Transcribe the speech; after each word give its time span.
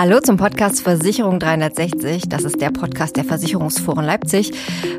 Hallo 0.00 0.18
zum 0.18 0.38
Podcast 0.38 0.80
Versicherung 0.80 1.38
360. 1.38 2.30
Das 2.30 2.44
ist 2.44 2.58
der 2.58 2.70
Podcast 2.70 3.18
der 3.18 3.24
Versicherungsforen 3.24 4.06
Leipzig. 4.06 4.50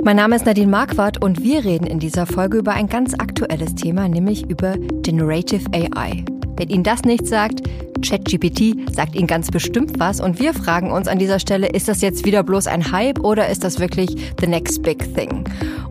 Mein 0.03 0.15
Name 0.15 0.35
ist 0.35 0.45
Nadine 0.45 0.69
Marquardt 0.69 1.19
und 1.23 1.41
wir 1.41 1.65
reden 1.65 1.87
in 1.87 1.97
dieser 1.97 2.27
Folge 2.27 2.59
über 2.59 2.73
ein 2.73 2.85
ganz 2.85 3.15
aktuelles 3.15 3.73
Thema, 3.73 4.07
nämlich 4.07 4.47
über 4.47 4.75
Generative 5.01 5.65
AI. 5.73 6.23
Wenn 6.61 6.69
Ihnen 6.69 6.83
das 6.83 7.01
nichts 7.01 7.27
sagt, 7.27 7.63
ChatGPT 8.03 8.93
sagt 8.93 9.15
Ihnen 9.15 9.25
ganz 9.25 9.49
bestimmt 9.49 9.99
was 9.99 10.21
und 10.21 10.37
wir 10.37 10.53
fragen 10.53 10.91
uns 10.91 11.07
an 11.07 11.17
dieser 11.17 11.39
Stelle, 11.39 11.67
ist 11.67 11.87
das 11.87 12.01
jetzt 12.01 12.23
wieder 12.23 12.43
bloß 12.43 12.67
ein 12.67 12.91
Hype 12.91 13.19
oder 13.21 13.49
ist 13.49 13.63
das 13.63 13.79
wirklich 13.79 14.15
the 14.39 14.45
next 14.45 14.83
big 14.83 14.99
thing? 15.15 15.43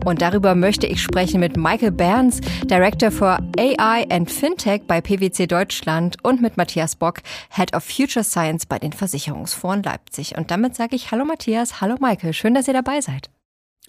Und 0.05 0.21
darüber 0.21 0.55
möchte 0.55 0.87
ich 0.87 1.01
sprechen 1.01 1.41
mit 1.41 1.57
Michael 1.57 1.91
Berns, 1.91 2.39
Director 2.69 3.11
for 3.11 3.39
AI 3.59 4.07
and 4.09 4.31
Fintech 4.31 4.83
bei 4.87 5.01
PwC 5.01 5.45
Deutschland 5.45 6.15
und 6.23 6.41
mit 6.41 6.55
Matthias 6.55 6.95
Bock, 6.95 7.19
Head 7.49 7.75
of 7.75 7.83
Future 7.83 8.23
Science 8.23 8.65
bei 8.65 8.79
den 8.79 8.93
Versicherungsforen 8.93 9.83
Leipzig. 9.83 10.37
Und 10.37 10.51
damit 10.51 10.75
sage 10.75 10.95
ich 10.95 11.11
Hallo 11.11 11.25
Matthias, 11.25 11.81
hallo 11.81 11.97
Michael, 11.99 12.31
schön, 12.31 12.53
dass 12.53 12.69
ihr 12.69 12.73
dabei 12.73 13.01
seid. 13.01 13.29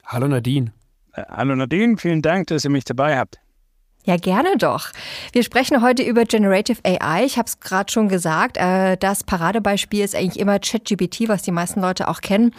Hallo 0.04 0.26
Nadine. 0.26 0.72
Äh, 1.12 1.22
hallo 1.28 1.54
Nadine, 1.54 1.96
vielen 1.96 2.22
Dank, 2.22 2.48
dass 2.48 2.64
ihr 2.64 2.70
mich 2.70 2.84
dabei 2.84 3.16
habt. 3.16 3.41
Ja, 4.04 4.16
gerne 4.16 4.56
doch. 4.58 4.88
Wir 5.32 5.44
sprechen 5.44 5.80
heute 5.80 6.02
über 6.02 6.24
Generative 6.24 6.80
AI. 6.84 7.24
Ich 7.24 7.38
habe 7.38 7.46
es 7.46 7.60
gerade 7.60 7.92
schon 7.92 8.08
gesagt. 8.08 8.56
Äh, 8.56 8.96
das 8.96 9.22
Paradebeispiel 9.22 10.02
ist 10.02 10.16
eigentlich 10.16 10.40
immer 10.40 10.58
ChatGPT, 10.58 11.28
was 11.28 11.42
die 11.42 11.52
meisten 11.52 11.80
Leute 11.80 12.08
auch 12.08 12.20
kennen. 12.20 12.52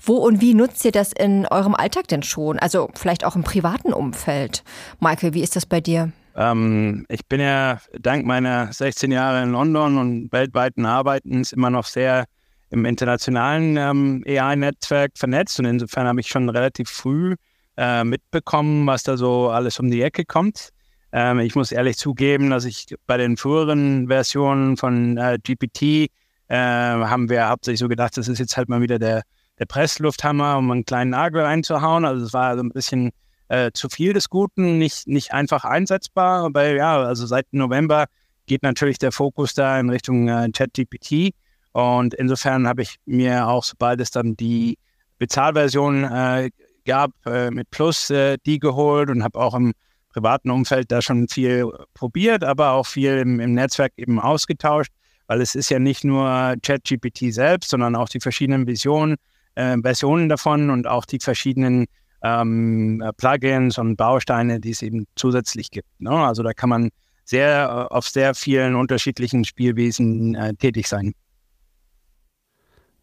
Wo 0.00 0.16
und 0.16 0.40
wie 0.40 0.52
nutzt 0.52 0.84
ihr 0.84 0.90
das 0.90 1.12
in 1.12 1.46
eurem 1.46 1.76
Alltag 1.76 2.08
denn 2.08 2.24
schon? 2.24 2.58
Also 2.58 2.90
vielleicht 2.94 3.24
auch 3.24 3.36
im 3.36 3.44
privaten 3.44 3.92
Umfeld. 3.92 4.64
Michael, 4.98 5.32
wie 5.32 5.42
ist 5.42 5.54
das 5.54 5.64
bei 5.64 5.80
dir? 5.80 6.10
Ähm, 6.34 7.06
ich 7.08 7.24
bin 7.26 7.40
ja 7.40 7.78
dank 8.00 8.26
meiner 8.26 8.72
16 8.72 9.12
Jahre 9.12 9.44
in 9.44 9.52
London 9.52 9.96
und 9.96 10.32
weltweiten 10.32 10.86
Arbeitens 10.86 11.52
immer 11.52 11.70
noch 11.70 11.84
sehr 11.84 12.24
im 12.70 12.84
internationalen 12.84 13.76
ähm, 13.76 14.24
AI-Netzwerk 14.26 15.12
vernetzt 15.16 15.58
und 15.60 15.66
insofern 15.66 16.08
habe 16.08 16.20
ich 16.20 16.26
schon 16.26 16.48
relativ 16.48 16.88
früh 16.88 17.36
äh, 17.76 18.02
mitbekommen, 18.02 18.86
was 18.86 19.04
da 19.04 19.16
so 19.16 19.50
alles 19.50 19.78
um 19.78 19.88
die 19.88 20.02
Ecke 20.02 20.24
kommt. 20.24 20.70
Ähm, 21.12 21.40
ich 21.40 21.54
muss 21.54 21.72
ehrlich 21.72 21.96
zugeben, 21.96 22.50
dass 22.50 22.64
ich 22.64 22.94
bei 23.06 23.16
den 23.16 23.36
früheren 23.36 24.08
Versionen 24.08 24.76
von 24.76 25.16
äh, 25.16 25.38
GPT 25.42 26.10
äh, 26.48 26.56
haben 26.56 27.28
wir 27.28 27.48
hauptsächlich 27.48 27.80
so 27.80 27.88
gedacht, 27.88 28.16
das 28.16 28.28
ist 28.28 28.38
jetzt 28.38 28.56
halt 28.56 28.68
mal 28.68 28.80
wieder 28.80 28.98
der, 28.98 29.22
der 29.58 29.66
Presslufthammer, 29.66 30.58
um 30.58 30.70
einen 30.70 30.84
kleinen 30.84 31.10
Nagel 31.10 31.42
reinzuhauen. 31.42 32.04
Also 32.04 32.26
es 32.26 32.32
war 32.32 32.56
so 32.56 32.62
ein 32.62 32.70
bisschen 32.70 33.10
äh, 33.48 33.70
zu 33.72 33.88
viel 33.88 34.12
des 34.12 34.28
Guten, 34.28 34.78
nicht, 34.78 35.06
nicht 35.06 35.32
einfach 35.32 35.64
einsetzbar. 35.64 36.44
Aber 36.44 36.72
ja, 36.72 37.02
also 37.02 37.26
seit 37.26 37.46
November 37.52 38.06
geht 38.46 38.62
natürlich 38.62 38.98
der 38.98 39.12
Fokus 39.12 39.54
da 39.54 39.78
in 39.78 39.90
Richtung 39.90 40.28
äh, 40.28 40.48
ChatGPT. 40.52 41.34
Und 41.72 42.14
insofern 42.14 42.66
habe 42.66 42.82
ich 42.82 42.96
mir 43.06 43.46
auch, 43.46 43.64
sobald 43.64 44.00
es 44.00 44.10
dann 44.10 44.36
die 44.36 44.78
Bezahlversion 45.18 46.04
äh, 46.04 46.50
gab, 46.84 47.12
äh, 47.26 47.50
mit 47.50 47.70
Plus 47.70 48.12
die 48.46 48.58
geholt 48.58 49.10
und 49.10 49.22
habe 49.22 49.38
auch 49.38 49.54
im 49.54 49.72
privaten 50.12 50.50
Umfeld 50.50 50.90
da 50.90 51.02
schon 51.02 51.28
viel 51.28 51.66
probiert, 51.94 52.44
aber 52.44 52.72
auch 52.72 52.86
viel 52.86 53.18
im, 53.18 53.40
im 53.40 53.54
Netzwerk 53.54 53.92
eben 53.96 54.20
ausgetauscht, 54.20 54.92
weil 55.26 55.40
es 55.40 55.54
ist 55.54 55.70
ja 55.70 55.78
nicht 55.78 56.04
nur 56.04 56.54
ChatGPT 56.62 57.32
selbst, 57.32 57.70
sondern 57.70 57.96
auch 57.96 58.08
die 58.08 58.20
verschiedenen 58.20 58.66
Visionen, 58.66 59.16
äh, 59.54 59.76
Versionen 59.80 60.28
davon 60.28 60.70
und 60.70 60.86
auch 60.86 61.04
die 61.04 61.20
verschiedenen 61.20 61.86
ähm, 62.22 63.02
Plugins 63.16 63.78
und 63.78 63.96
Bausteine, 63.96 64.60
die 64.60 64.70
es 64.70 64.82
eben 64.82 65.06
zusätzlich 65.16 65.70
gibt. 65.70 65.88
Ne? 66.00 66.10
Also 66.10 66.42
da 66.42 66.52
kann 66.52 66.68
man 66.68 66.90
sehr 67.24 67.88
auf 67.90 68.08
sehr 68.08 68.34
vielen 68.34 68.74
unterschiedlichen 68.74 69.44
Spielwesen 69.44 70.34
äh, 70.34 70.54
tätig 70.54 70.88
sein. 70.88 71.14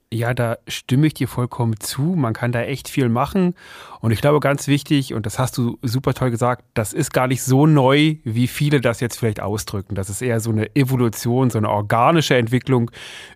Ja, 0.10 0.34
da 0.34 0.58
stimme 0.70 1.08
ich 1.08 1.16
dir 1.16 1.28
vollkommen 1.28 1.82
zu. 1.82 2.02
Man 2.02 2.32
kann 2.32 2.54
da 2.54 2.62
echt 2.62 2.88
viel 2.88 3.10
machen. 3.10 3.56
Und 4.00 4.12
ich 4.12 4.22
glaube, 4.22 4.40
ganz 4.40 4.68
wichtig, 4.68 5.14
und 5.14 5.26
das 5.26 5.38
hast 5.38 5.58
du 5.58 5.78
super 5.82 6.14
toll 6.14 6.32
gesagt, 6.32 6.64
das 6.76 6.94
ist 6.94 7.12
gar 7.12 7.28
nicht 7.28 7.44
so 7.44 7.66
neu, 7.66 8.16
wie 8.24 8.48
viele 8.48 8.80
das 8.80 9.02
jetzt 9.02 9.20
vielleicht 9.20 9.42
ausdrücken. 9.42 9.96
Das 9.96 10.10
ist 10.10 10.22
eher 10.22 10.40
so 10.40 10.50
eine 10.50 10.74
Evolution, 10.78 11.50
so 11.50 11.58
eine 11.58 11.70
organische 11.70 12.38
Entwicklung 12.38 12.90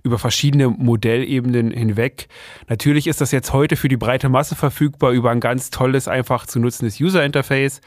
über 0.03 0.17
verschiedene 0.17 0.69
Modellebenen 0.69 1.71
hinweg. 1.71 2.29
Natürlich 2.69 3.07
ist 3.07 3.19
das 3.19 3.31
jetzt 3.31 3.51
heute 3.51 3.75
für 3.75 3.89
die 3.89 3.97
breite 3.97 4.29
Masse 4.29 4.55
verfügbar 4.55 5.11
über 5.11 5.29
ein 5.29 5.41
ganz 5.41 5.71
tolles, 5.71 6.07
einfach 6.07 6.45
zu 6.45 6.61
nutzendes 6.61 7.01
User 7.01 7.25
Interface. 7.25 7.81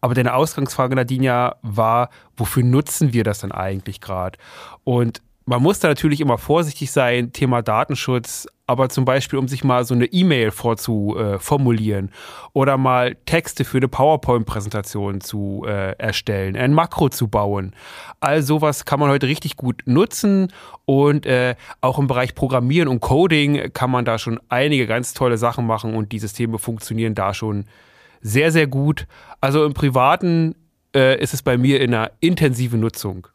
Aber 0.00 0.14
deine 0.14 0.34
Ausgangsfrage, 0.34 0.94
Nadine, 0.94 1.56
war, 1.62 2.10
wofür 2.36 2.62
nutzen 2.62 3.12
wir 3.12 3.24
das 3.24 3.40
dann 3.40 3.50
eigentlich 3.50 4.00
gerade? 4.00 4.38
Und 4.84 5.22
man 5.48 5.62
muss 5.62 5.80
da 5.80 5.88
natürlich 5.88 6.20
immer 6.20 6.36
vorsichtig 6.36 6.92
sein, 6.92 7.32
Thema 7.32 7.62
Datenschutz, 7.62 8.46
aber 8.66 8.90
zum 8.90 9.06
Beispiel, 9.06 9.38
um 9.38 9.48
sich 9.48 9.64
mal 9.64 9.82
so 9.86 9.94
eine 9.94 10.04
E-Mail 10.04 10.50
vorzuformulieren 10.50 12.10
oder 12.52 12.76
mal 12.76 13.16
Texte 13.24 13.64
für 13.64 13.78
eine 13.78 13.88
PowerPoint-Präsentation 13.88 15.22
zu 15.22 15.64
äh, 15.66 15.92
erstellen, 15.92 16.54
ein 16.54 16.74
Makro 16.74 17.08
zu 17.08 17.28
bauen. 17.28 17.74
All 18.20 18.42
sowas 18.42 18.84
kann 18.84 19.00
man 19.00 19.08
heute 19.08 19.26
richtig 19.26 19.56
gut 19.56 19.82
nutzen 19.86 20.52
und 20.84 21.24
äh, 21.24 21.54
auch 21.80 21.98
im 21.98 22.08
Bereich 22.08 22.34
Programmieren 22.34 22.88
und 22.88 23.00
Coding 23.00 23.72
kann 23.72 23.90
man 23.90 24.04
da 24.04 24.18
schon 24.18 24.38
einige 24.50 24.86
ganz 24.86 25.14
tolle 25.14 25.38
Sachen 25.38 25.66
machen 25.66 25.94
und 25.94 26.12
die 26.12 26.18
Systeme 26.18 26.58
funktionieren 26.58 27.14
da 27.14 27.32
schon 27.32 27.64
sehr, 28.20 28.52
sehr 28.52 28.66
gut. 28.66 29.06
Also 29.40 29.64
im 29.64 29.72
Privaten 29.72 30.56
äh, 30.94 31.18
ist 31.18 31.32
es 31.32 31.40
bei 31.40 31.56
mir 31.56 31.80
in 31.80 31.94
einer 31.94 32.10
intensiven 32.20 32.80
Nutzung. 32.80 33.28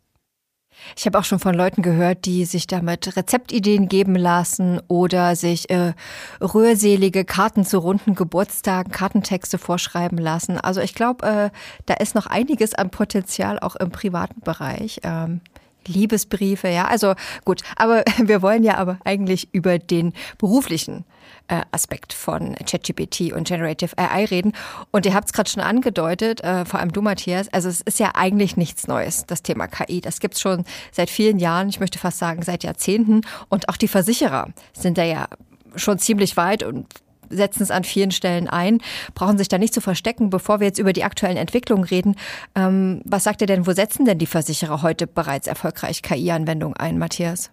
Ich 0.95 1.05
habe 1.05 1.19
auch 1.19 1.23
schon 1.23 1.39
von 1.39 1.53
Leuten 1.53 1.81
gehört, 1.81 2.25
die 2.25 2.45
sich 2.45 2.67
damit 2.67 3.15
Rezeptideen 3.15 3.87
geben 3.87 4.15
lassen 4.15 4.81
oder 4.87 5.35
sich 5.35 5.69
äh, 5.69 5.93
rührselige 6.41 7.25
Karten 7.25 7.65
zu 7.65 7.79
runden 7.79 8.15
Geburtstagen, 8.15 8.91
Kartentexte 8.91 9.57
vorschreiben 9.57 10.17
lassen. 10.17 10.57
Also 10.59 10.81
ich 10.81 10.93
glaube, 10.93 11.25
äh, 11.25 11.49
da 11.85 11.93
ist 11.95 12.15
noch 12.15 12.27
einiges 12.27 12.73
an 12.73 12.89
Potenzial 12.89 13.59
auch 13.59 13.75
im 13.75 13.91
privaten 13.91 14.41
Bereich. 14.41 14.99
Ähm, 15.03 15.41
Liebesbriefe, 15.87 16.69
ja, 16.69 16.85
also 16.87 17.13
gut, 17.45 17.61
aber 17.75 18.03
wir 18.23 18.41
wollen 18.41 18.63
ja 18.63 18.77
aber 18.77 18.97
eigentlich 19.03 19.53
über 19.53 19.79
den 19.79 20.13
beruflichen 20.37 21.05
äh, 21.47 21.61
Aspekt 21.71 22.13
von 22.13 22.55
ChatGPT 22.55 23.33
und 23.33 23.47
Generative 23.47 23.97
AI 23.97 24.25
reden. 24.25 24.53
Und 24.91 25.05
ihr 25.05 25.13
habt 25.13 25.27
es 25.27 25.33
gerade 25.33 25.49
schon 25.49 25.61
angedeutet, 25.61 26.41
äh, 26.41 26.65
vor 26.65 26.79
allem 26.79 26.91
du, 26.91 27.01
Matthias, 27.01 27.49
also 27.49 27.69
es 27.69 27.81
ist 27.81 27.99
ja 27.99 28.11
eigentlich 28.15 28.57
nichts 28.57 28.87
Neues, 28.87 29.25
das 29.25 29.43
Thema 29.43 29.67
KI. 29.67 30.01
Das 30.01 30.19
gibt's 30.19 30.41
schon 30.41 30.65
seit 30.91 31.09
vielen 31.09 31.39
Jahren, 31.39 31.69
ich 31.69 31.79
möchte 31.79 31.99
fast 31.99 32.19
sagen 32.19 32.41
seit 32.41 32.63
Jahrzehnten. 32.63 33.21
Und 33.49 33.69
auch 33.69 33.77
die 33.77 33.87
Versicherer 33.87 34.49
sind 34.73 34.97
da 34.97 35.03
ja 35.03 35.27
schon 35.75 35.99
ziemlich 35.99 36.37
weit 36.37 36.63
und 36.63 36.87
setzen 37.35 37.63
es 37.63 37.71
an 37.71 37.83
vielen 37.83 38.11
Stellen 38.11 38.47
ein, 38.47 38.79
brauchen 39.15 39.37
sich 39.37 39.47
da 39.47 39.57
nicht 39.57 39.73
zu 39.73 39.81
verstecken. 39.81 40.29
Bevor 40.29 40.59
wir 40.59 40.67
jetzt 40.67 40.79
über 40.79 40.93
die 40.93 41.03
aktuellen 41.03 41.37
Entwicklungen 41.37 41.83
reden, 41.83 42.15
ähm, 42.55 43.01
was 43.05 43.23
sagt 43.23 43.41
ihr 43.41 43.47
denn, 43.47 43.67
wo 43.67 43.73
setzen 43.73 44.05
denn 44.05 44.19
die 44.19 44.25
Versicherer 44.25 44.81
heute 44.81 45.07
bereits 45.07 45.47
erfolgreich 45.47 46.01
KI-Anwendungen 46.01 46.77
ein, 46.77 46.97
Matthias? 46.97 47.51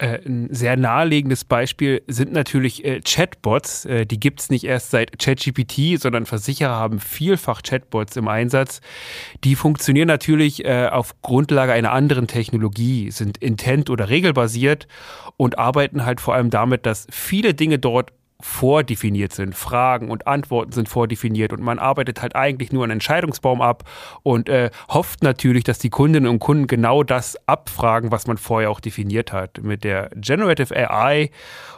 Äh, 0.00 0.20
ein 0.24 0.48
sehr 0.54 0.76
naheliegendes 0.76 1.44
Beispiel 1.44 2.02
sind 2.06 2.32
natürlich 2.32 2.84
äh, 2.84 3.00
Chatbots. 3.00 3.84
Äh, 3.84 4.06
die 4.06 4.20
gibt 4.20 4.40
es 4.40 4.48
nicht 4.48 4.62
erst 4.62 4.92
seit 4.92 5.18
ChatGPT, 5.18 6.00
sondern 6.00 6.24
Versicherer 6.24 6.76
haben 6.76 7.00
vielfach 7.00 7.62
Chatbots 7.62 8.14
im 8.16 8.28
Einsatz. 8.28 8.80
Die 9.42 9.56
funktionieren 9.56 10.06
natürlich 10.06 10.66
auf 10.68 11.20
Grundlage 11.22 11.72
einer 11.72 11.92
anderen 11.92 12.26
Technologie, 12.26 13.10
sind 13.10 13.38
intent- 13.38 13.90
oder 13.90 14.08
regelbasiert 14.08 14.86
und 15.36 15.58
arbeiten 15.58 16.04
halt 16.04 16.20
vor 16.20 16.34
allem 16.34 16.50
damit, 16.50 16.86
dass 16.86 17.06
viele 17.10 17.54
Dinge 17.54 17.78
dort 17.78 18.12
vordefiniert 18.40 19.32
sind. 19.32 19.56
Fragen 19.56 20.10
und 20.10 20.28
Antworten 20.28 20.70
sind 20.70 20.88
vordefiniert 20.88 21.52
und 21.52 21.60
man 21.60 21.80
arbeitet 21.80 22.22
halt 22.22 22.36
eigentlich 22.36 22.70
nur 22.70 22.84
einen 22.84 22.92
Entscheidungsbaum 22.92 23.60
ab 23.60 23.82
und 24.22 24.48
äh, 24.48 24.70
hofft 24.88 25.24
natürlich, 25.24 25.64
dass 25.64 25.80
die 25.80 25.90
Kundinnen 25.90 26.30
und 26.30 26.38
Kunden 26.38 26.68
genau 26.68 27.02
das 27.02 27.36
abfragen, 27.48 28.12
was 28.12 28.28
man 28.28 28.38
vorher 28.38 28.70
auch 28.70 28.78
definiert 28.78 29.32
hat. 29.32 29.60
Mit 29.62 29.82
der 29.82 30.10
Generative 30.14 30.74
AI 30.76 31.30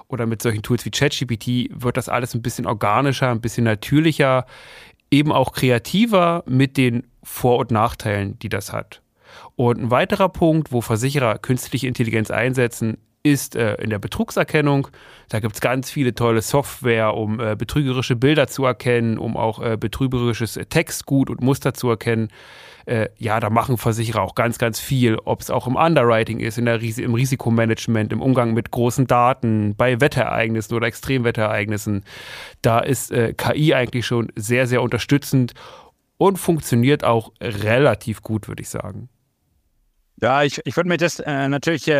oder 0.08 0.26
mit 0.26 0.42
solchen 0.42 0.62
Tools 0.62 0.84
wie 0.84 0.90
ChatGPT 0.90 1.70
wird 1.82 1.96
das 1.96 2.10
alles 2.10 2.34
ein 2.34 2.42
bisschen 2.42 2.66
organischer, 2.66 3.30
ein 3.30 3.40
bisschen 3.40 3.64
natürlicher, 3.64 4.44
eben 5.10 5.32
auch 5.32 5.52
kreativer 5.52 6.44
mit 6.46 6.76
den 6.76 7.06
Vor- 7.22 7.58
und 7.58 7.70
Nachteilen, 7.70 8.38
die 8.38 8.50
das 8.50 8.72
hat. 8.72 9.00
Und 9.56 9.78
ein 9.78 9.90
weiterer 9.90 10.28
Punkt, 10.28 10.72
wo 10.72 10.80
Versicherer 10.82 11.38
künstliche 11.38 11.86
Intelligenz 11.86 12.30
einsetzen, 12.30 12.98
ist 13.22 13.54
äh, 13.54 13.74
in 13.74 13.90
der 13.90 13.98
Betrugserkennung. 13.98 14.88
Da 15.28 15.40
gibt 15.40 15.54
es 15.54 15.60
ganz 15.60 15.90
viele 15.90 16.14
tolle 16.14 16.42
Software, 16.42 17.14
um 17.14 17.38
äh, 17.38 17.54
betrügerische 17.56 18.16
Bilder 18.16 18.46
zu 18.46 18.64
erkennen, 18.64 19.18
um 19.18 19.36
auch 19.36 19.62
äh, 19.62 19.76
betrügerisches 19.76 20.58
Textgut 20.68 21.30
und 21.30 21.40
Muster 21.40 21.74
zu 21.74 21.90
erkennen. 21.90 22.28
Äh, 22.86 23.08
ja, 23.18 23.38
da 23.40 23.50
machen 23.50 23.76
Versicherer 23.76 24.22
auch 24.22 24.34
ganz, 24.34 24.58
ganz 24.58 24.80
viel, 24.80 25.16
ob 25.24 25.42
es 25.42 25.50
auch 25.50 25.66
im 25.66 25.76
Underwriting 25.76 26.40
ist, 26.40 26.56
in 26.56 26.64
der 26.64 26.80
Ris 26.80 26.98
im 26.98 27.14
Risikomanagement, 27.14 28.12
im 28.12 28.22
Umgang 28.22 28.54
mit 28.54 28.70
großen 28.70 29.06
Daten, 29.06 29.74
bei 29.76 30.00
Wetterereignissen 30.00 30.74
oder 30.74 30.86
Extremwetterereignissen. 30.86 32.04
Da 32.62 32.80
ist 32.80 33.12
äh, 33.12 33.34
KI 33.34 33.74
eigentlich 33.74 34.06
schon 34.06 34.32
sehr, 34.34 34.66
sehr 34.66 34.82
unterstützend 34.82 35.52
und 36.16 36.38
funktioniert 36.38 37.04
auch 37.04 37.32
relativ 37.40 38.22
gut, 38.22 38.48
würde 38.48 38.62
ich 38.62 38.68
sagen. 38.70 39.08
Ja, 40.22 40.42
ich, 40.42 40.60
ich 40.66 40.76
würde 40.76 40.88
mir 40.88 40.98
das 40.98 41.18
äh, 41.18 41.48
natürlich 41.48 41.88
äh, 41.88 41.94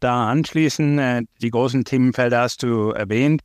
da 0.00 0.28
anschließen. 0.28 0.98
Äh, 0.98 1.22
die 1.40 1.50
großen 1.50 1.84
Themenfelder 1.84 2.42
hast 2.42 2.62
du 2.62 2.90
erwähnt. 2.90 3.40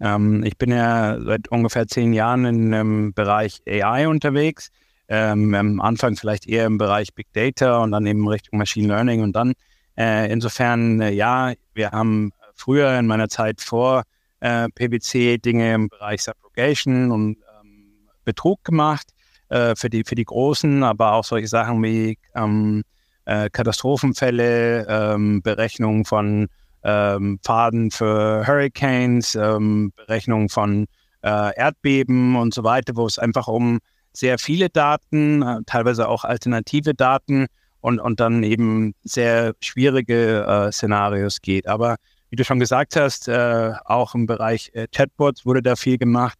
Ähm, 0.00 0.44
ich 0.44 0.58
bin 0.58 0.70
ja 0.70 1.18
seit 1.18 1.48
ungefähr 1.48 1.86
zehn 1.86 2.12
Jahren 2.12 2.72
im 2.74 3.14
Bereich 3.14 3.62
AI 3.66 4.06
unterwegs. 4.06 4.68
Ähm, 5.08 5.54
am 5.54 5.80
Anfang 5.80 6.16
vielleicht 6.16 6.46
eher 6.46 6.66
im 6.66 6.76
Bereich 6.76 7.14
Big 7.14 7.32
Data 7.32 7.78
und 7.78 7.92
dann 7.92 8.04
eben 8.04 8.28
Richtung 8.28 8.58
Machine 8.58 8.88
Learning. 8.88 9.22
Und 9.22 9.34
dann 9.34 9.54
äh, 9.96 10.30
insofern, 10.30 11.00
äh, 11.00 11.12
ja, 11.12 11.54
wir 11.72 11.92
haben 11.92 12.32
früher 12.54 12.98
in 12.98 13.06
meiner 13.06 13.30
Zeit 13.30 13.62
vor 13.62 14.02
äh, 14.40 14.68
PwC 14.68 15.38
Dinge 15.38 15.72
im 15.72 15.88
Bereich 15.88 16.22
Subrogation 16.22 17.10
und 17.10 17.38
ähm, 17.62 18.08
Betrug 18.24 18.62
gemacht 18.62 19.06
für, 19.50 19.88
die, 19.88 20.04
für 20.04 20.14
die 20.14 20.26
Großen, 20.26 20.82
aber 20.82 21.14
auch 21.14 21.24
solche 21.24 21.48
Sachen 21.48 21.82
wie 21.82 22.18
ähm, 22.34 22.84
äh, 23.28 23.50
Katastrophenfälle, 23.50 24.86
ähm, 24.88 25.42
Berechnung 25.42 26.06
von 26.06 26.48
ähm, 26.82 27.38
Pfaden 27.44 27.90
für 27.90 28.46
Hurricanes, 28.46 29.34
ähm, 29.34 29.92
Berechnung 29.94 30.48
von 30.48 30.86
äh, 31.22 31.54
Erdbeben 31.54 32.36
und 32.36 32.54
so 32.54 32.64
weiter, 32.64 32.96
wo 32.96 33.06
es 33.06 33.18
einfach 33.18 33.46
um 33.46 33.80
sehr 34.14 34.38
viele 34.38 34.70
Daten, 34.70 35.42
äh, 35.42 35.60
teilweise 35.66 36.08
auch 36.08 36.24
alternative 36.24 36.94
Daten 36.94 37.46
und, 37.80 38.00
und 38.00 38.18
dann 38.18 38.42
eben 38.42 38.94
sehr 39.04 39.52
schwierige 39.60 40.46
äh, 40.46 40.72
Szenarios 40.72 41.42
geht. 41.42 41.68
Aber 41.68 41.96
wie 42.30 42.36
du 42.36 42.44
schon 42.44 42.60
gesagt 42.60 42.96
hast, 42.96 43.28
äh, 43.28 43.72
auch 43.84 44.14
im 44.14 44.24
Bereich 44.24 44.70
äh, 44.72 44.86
Chatbots 44.90 45.44
wurde 45.44 45.62
da 45.62 45.76
viel 45.76 45.98
gemacht. 45.98 46.38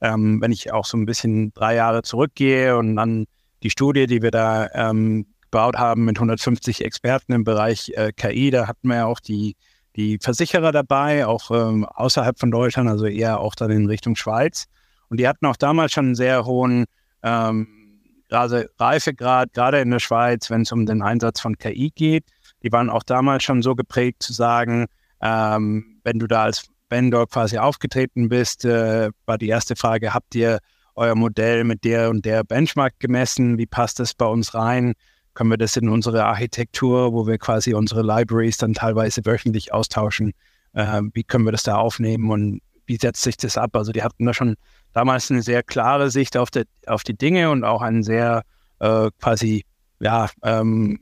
Ähm, 0.00 0.40
wenn 0.40 0.52
ich 0.52 0.72
auch 0.72 0.86
so 0.86 0.96
ein 0.96 1.04
bisschen 1.04 1.52
drei 1.52 1.74
Jahre 1.74 2.02
zurückgehe 2.02 2.78
und 2.78 2.96
dann 2.96 3.26
die 3.62 3.68
Studie, 3.68 4.06
die 4.06 4.22
wir 4.22 4.30
da 4.30 4.70
ähm, 4.72 5.26
gebaut 5.50 5.76
haben 5.76 6.04
mit 6.04 6.16
150 6.16 6.84
Experten 6.84 7.32
im 7.32 7.44
Bereich 7.44 7.92
äh, 7.96 8.12
KI. 8.12 8.50
Da 8.50 8.66
hatten 8.66 8.88
wir 8.88 8.96
ja 8.96 9.06
auch 9.06 9.20
die, 9.20 9.56
die 9.96 10.18
Versicherer 10.20 10.72
dabei, 10.72 11.26
auch 11.26 11.50
ähm, 11.50 11.84
außerhalb 11.84 12.38
von 12.38 12.50
Deutschland, 12.50 12.88
also 12.88 13.06
eher 13.06 13.40
auch 13.40 13.54
dann 13.54 13.70
in 13.70 13.86
Richtung 13.86 14.16
Schweiz. 14.16 14.66
Und 15.08 15.18
die 15.18 15.26
hatten 15.26 15.46
auch 15.46 15.56
damals 15.56 15.92
schon 15.92 16.06
einen 16.06 16.14
sehr 16.14 16.44
hohen 16.44 16.84
ähm, 17.22 17.66
Reifegrad, 18.30 19.52
gerade 19.52 19.80
in 19.80 19.90
der 19.90 19.98
Schweiz, 19.98 20.50
wenn 20.50 20.62
es 20.62 20.70
um 20.70 20.86
den 20.86 21.02
Einsatz 21.02 21.40
von 21.40 21.58
KI 21.58 21.90
geht. 21.94 22.24
Die 22.62 22.70
waren 22.70 22.88
auch 22.88 23.02
damals 23.02 23.42
schon 23.42 23.62
so 23.62 23.74
geprägt 23.74 24.22
zu 24.22 24.32
sagen, 24.32 24.86
ähm, 25.20 26.00
wenn 26.04 26.18
du 26.18 26.28
da 26.28 26.44
als 26.44 26.68
Vendor 26.88 27.28
quasi 27.28 27.58
aufgetreten 27.58 28.28
bist, 28.28 28.64
äh, 28.64 29.10
war 29.26 29.38
die 29.38 29.48
erste 29.48 29.74
Frage, 29.74 30.14
habt 30.14 30.34
ihr 30.34 30.60
euer 30.94 31.14
Modell 31.14 31.64
mit 31.64 31.84
der 31.84 32.10
und 32.10 32.24
der 32.24 32.44
Benchmark 32.44 32.94
gemessen? 32.98 33.58
Wie 33.58 33.66
passt 33.66 33.98
das 33.98 34.14
bei 34.14 34.26
uns 34.26 34.54
rein? 34.54 34.94
Können 35.40 35.52
wir 35.52 35.56
das 35.56 35.74
in 35.78 35.88
unsere 35.88 36.26
Architektur, 36.26 37.14
wo 37.14 37.26
wir 37.26 37.38
quasi 37.38 37.72
unsere 37.72 38.02
Libraries 38.02 38.58
dann 38.58 38.74
teilweise 38.74 39.24
wöchentlich 39.24 39.72
austauschen, 39.72 40.34
äh, 40.74 41.00
wie 41.14 41.24
können 41.24 41.46
wir 41.46 41.52
das 41.52 41.62
da 41.62 41.76
aufnehmen 41.76 42.30
und 42.30 42.60
wie 42.84 42.96
setzt 42.96 43.22
sich 43.22 43.38
das 43.38 43.56
ab? 43.56 43.74
Also 43.74 43.90
die 43.90 44.02
hatten 44.02 44.26
da 44.26 44.34
schon 44.34 44.56
damals 44.92 45.30
eine 45.30 45.40
sehr 45.40 45.62
klare 45.62 46.10
Sicht 46.10 46.36
auf, 46.36 46.50
die, 46.50 46.64
auf 46.86 47.04
die 47.04 47.16
Dinge 47.16 47.50
und 47.50 47.64
auch 47.64 47.80
einen 47.80 48.02
sehr 48.02 48.42
äh, 48.80 49.08
quasi, 49.18 49.64
ja, 49.98 50.28
ähm, 50.42 51.00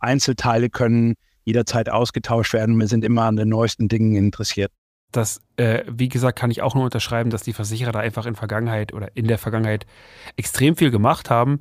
Einzelteile 0.00 0.68
können 0.68 1.14
jederzeit 1.44 1.88
ausgetauscht 1.88 2.52
werden. 2.52 2.78
Wir 2.78 2.88
sind 2.88 3.06
immer 3.06 3.22
an 3.22 3.36
den 3.36 3.48
neuesten 3.48 3.88
Dingen 3.88 4.16
interessiert. 4.16 4.70
Das, 5.12 5.40
äh, 5.56 5.84
wie 5.88 6.10
gesagt, 6.10 6.38
kann 6.38 6.50
ich 6.50 6.60
auch 6.60 6.74
nur 6.74 6.84
unterschreiben, 6.84 7.30
dass 7.30 7.42
die 7.42 7.54
Versicherer 7.54 7.92
da 7.92 8.00
einfach 8.00 8.26
in 8.26 8.34
Vergangenheit 8.34 8.92
oder 8.92 9.08
in 9.16 9.28
der 9.28 9.38
Vergangenheit 9.38 9.86
extrem 10.36 10.76
viel 10.76 10.90
gemacht 10.90 11.30
haben. 11.30 11.60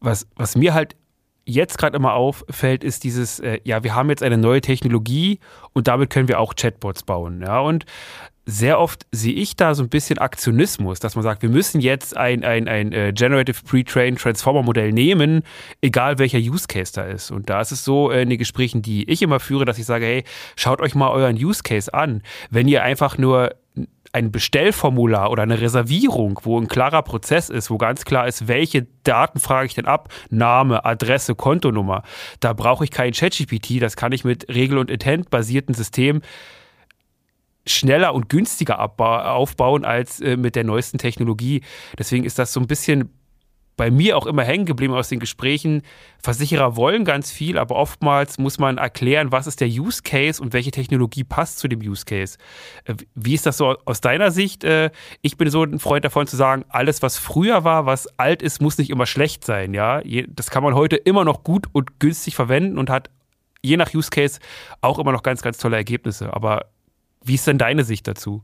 Was, 0.00 0.26
was 0.36 0.56
mir 0.56 0.72
halt 0.72 0.96
jetzt 1.44 1.78
gerade 1.78 1.96
immer 1.96 2.14
auffällt, 2.14 2.84
ist 2.84 3.04
dieses, 3.04 3.40
äh, 3.40 3.60
ja, 3.64 3.82
wir 3.82 3.94
haben 3.94 4.10
jetzt 4.10 4.22
eine 4.22 4.38
neue 4.38 4.60
Technologie 4.60 5.40
und 5.72 5.88
damit 5.88 6.10
können 6.10 6.28
wir 6.28 6.40
auch 6.40 6.54
Chatbots 6.54 7.02
bauen. 7.02 7.42
Ja, 7.42 7.60
und 7.60 7.86
sehr 8.46 8.80
oft 8.80 9.06
sehe 9.12 9.32
ich 9.32 9.56
da 9.56 9.74
so 9.74 9.82
ein 9.82 9.88
bisschen 9.88 10.18
Aktionismus, 10.18 10.98
dass 10.98 11.14
man 11.14 11.22
sagt, 11.22 11.42
wir 11.42 11.48
müssen 11.48 11.80
jetzt 11.80 12.16
ein, 12.16 12.44
ein, 12.44 12.68
ein 12.68 12.92
äh, 12.92 13.12
Generative 13.14 13.62
Pre-Trained 13.64 14.18
Transformer 14.18 14.62
Modell 14.62 14.92
nehmen, 14.92 15.42
egal 15.80 16.18
welcher 16.18 16.38
Use 16.38 16.66
Case 16.66 16.92
da 16.92 17.04
ist. 17.04 17.30
Und 17.30 17.48
da 17.48 17.60
ist 17.60 17.70
es 17.70 17.84
so 17.84 18.10
äh, 18.10 18.22
in 18.22 18.30
den 18.30 18.38
Gesprächen, 18.38 18.82
die 18.82 19.08
ich 19.08 19.22
immer 19.22 19.40
führe, 19.40 19.64
dass 19.64 19.78
ich 19.78 19.86
sage, 19.86 20.06
hey, 20.06 20.24
schaut 20.56 20.80
euch 20.80 20.94
mal 20.94 21.10
euren 21.10 21.36
Use 21.36 21.62
Case 21.62 21.92
an. 21.94 22.22
Wenn 22.50 22.66
ihr 22.66 22.82
einfach 22.82 23.18
nur 23.18 23.54
ein 24.12 24.32
Bestellformular 24.32 25.30
oder 25.30 25.44
eine 25.44 25.60
Reservierung, 25.60 26.40
wo 26.42 26.58
ein 26.58 26.68
klarer 26.68 27.02
Prozess 27.02 27.48
ist, 27.48 27.70
wo 27.70 27.78
ganz 27.78 28.04
klar 28.04 28.26
ist, 28.26 28.48
welche 28.48 28.86
Daten 29.04 29.38
frage 29.38 29.66
ich 29.66 29.74
denn 29.74 29.86
ab, 29.86 30.08
Name, 30.30 30.84
Adresse, 30.84 31.34
Kontonummer, 31.34 32.02
da 32.40 32.52
brauche 32.52 32.84
ich 32.84 32.90
kein 32.90 33.12
ChatGPT, 33.12 33.80
das 33.80 33.96
kann 33.96 34.12
ich 34.12 34.24
mit 34.24 34.48
Regel- 34.48 34.78
und 34.78 34.90
Intent-basierten 34.90 35.74
Systemen 35.74 36.22
schneller 37.66 38.14
und 38.14 38.28
günstiger 38.28 38.80
aufbauen 38.80 39.84
als 39.84 40.20
äh, 40.20 40.36
mit 40.36 40.56
der 40.56 40.64
neuesten 40.64 40.98
Technologie. 40.98 41.62
Deswegen 41.98 42.24
ist 42.24 42.38
das 42.38 42.52
so 42.52 42.60
ein 42.60 42.66
bisschen 42.66 43.10
bei 43.80 43.90
mir 43.90 44.18
auch 44.18 44.26
immer 44.26 44.44
hängen 44.44 44.66
geblieben 44.66 44.92
aus 44.92 45.08
den 45.08 45.20
Gesprächen. 45.20 45.80
Versicherer 46.22 46.76
wollen 46.76 47.06
ganz 47.06 47.32
viel, 47.32 47.56
aber 47.56 47.76
oftmals 47.76 48.36
muss 48.36 48.58
man 48.58 48.76
erklären, 48.76 49.32
was 49.32 49.46
ist 49.46 49.62
der 49.62 49.68
Use 49.68 50.02
Case 50.02 50.42
und 50.42 50.52
welche 50.52 50.70
Technologie 50.70 51.24
passt 51.24 51.58
zu 51.58 51.66
dem 51.66 51.80
Use 51.80 52.04
Case. 52.04 52.36
Äh, 52.84 52.96
wie 53.14 53.32
ist 53.32 53.46
das 53.46 53.56
so 53.56 53.78
aus 53.86 54.02
deiner 54.02 54.32
Sicht? 54.32 54.64
Äh, 54.64 54.90
ich 55.22 55.38
bin 55.38 55.48
so 55.48 55.64
ein 55.64 55.78
Freund 55.78 56.04
davon 56.04 56.26
zu 56.26 56.36
sagen, 56.36 56.66
alles, 56.68 57.00
was 57.00 57.16
früher 57.16 57.64
war, 57.64 57.86
was 57.86 58.06
alt 58.18 58.42
ist, 58.42 58.60
muss 58.60 58.76
nicht 58.76 58.90
immer 58.90 59.06
schlecht 59.06 59.46
sein. 59.46 59.72
Ja, 59.72 60.02
das 60.28 60.50
kann 60.50 60.62
man 60.62 60.74
heute 60.74 60.96
immer 60.96 61.24
noch 61.24 61.42
gut 61.42 61.66
und 61.72 62.00
günstig 62.00 62.34
verwenden 62.34 62.76
und 62.76 62.90
hat 62.90 63.08
je 63.62 63.78
nach 63.78 63.94
Use 63.94 64.10
Case 64.10 64.40
auch 64.82 64.98
immer 64.98 65.12
noch 65.12 65.22
ganz, 65.22 65.40
ganz 65.40 65.56
tolle 65.56 65.76
Ergebnisse. 65.76 66.34
Aber 66.34 66.66
wie 67.24 67.36
ist 67.36 67.46
denn 67.46 67.56
deine 67.56 67.84
Sicht 67.84 68.06
dazu? 68.06 68.42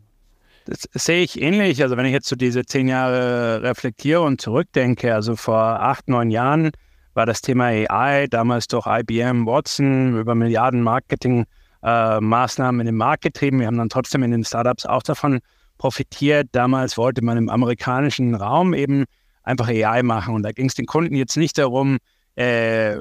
Das 0.66 0.88
sehe 0.94 1.22
ich 1.22 1.40
ähnlich. 1.40 1.80
Also 1.82 1.96
wenn 1.96 2.06
ich 2.06 2.12
jetzt 2.12 2.28
so 2.28 2.34
diese 2.34 2.64
zehn 2.64 2.88
Jahre 2.88 3.62
reflektiere 3.62 4.20
und 4.22 4.40
zurückdenke, 4.40 5.14
also 5.14 5.36
vor 5.36 5.56
acht, 5.56 6.08
neun 6.08 6.30
Jahren 6.30 6.72
war 7.14 7.24
das 7.24 7.40
Thema 7.40 7.66
AI, 7.66 8.26
damals 8.26 8.66
durch 8.66 8.86
IBM, 8.86 9.46
Watson, 9.46 10.18
über 10.18 10.34
Milliarden 10.34 10.82
Marketingmaßnahmen 10.82 12.80
äh, 12.80 12.82
in 12.82 12.86
den 12.86 12.96
Markt 12.96 13.22
getrieben. 13.22 13.60
Wir 13.60 13.68
haben 13.68 13.78
dann 13.78 13.88
trotzdem 13.88 14.24
in 14.24 14.32
den 14.32 14.44
Startups 14.44 14.84
auch 14.86 15.04
davon 15.04 15.38
profitiert. 15.78 16.48
Damals 16.50 16.98
wollte 16.98 17.24
man 17.24 17.38
im 17.38 17.48
amerikanischen 17.48 18.34
Raum 18.34 18.74
eben 18.74 19.04
einfach 19.44 19.68
AI 19.68 20.02
machen. 20.02 20.34
Und 20.34 20.42
da 20.42 20.50
ging 20.50 20.66
es 20.66 20.74
den 20.74 20.86
Kunden 20.86 21.14
jetzt 21.14 21.36
nicht 21.36 21.58
darum, 21.58 21.98
äh, 22.36 22.96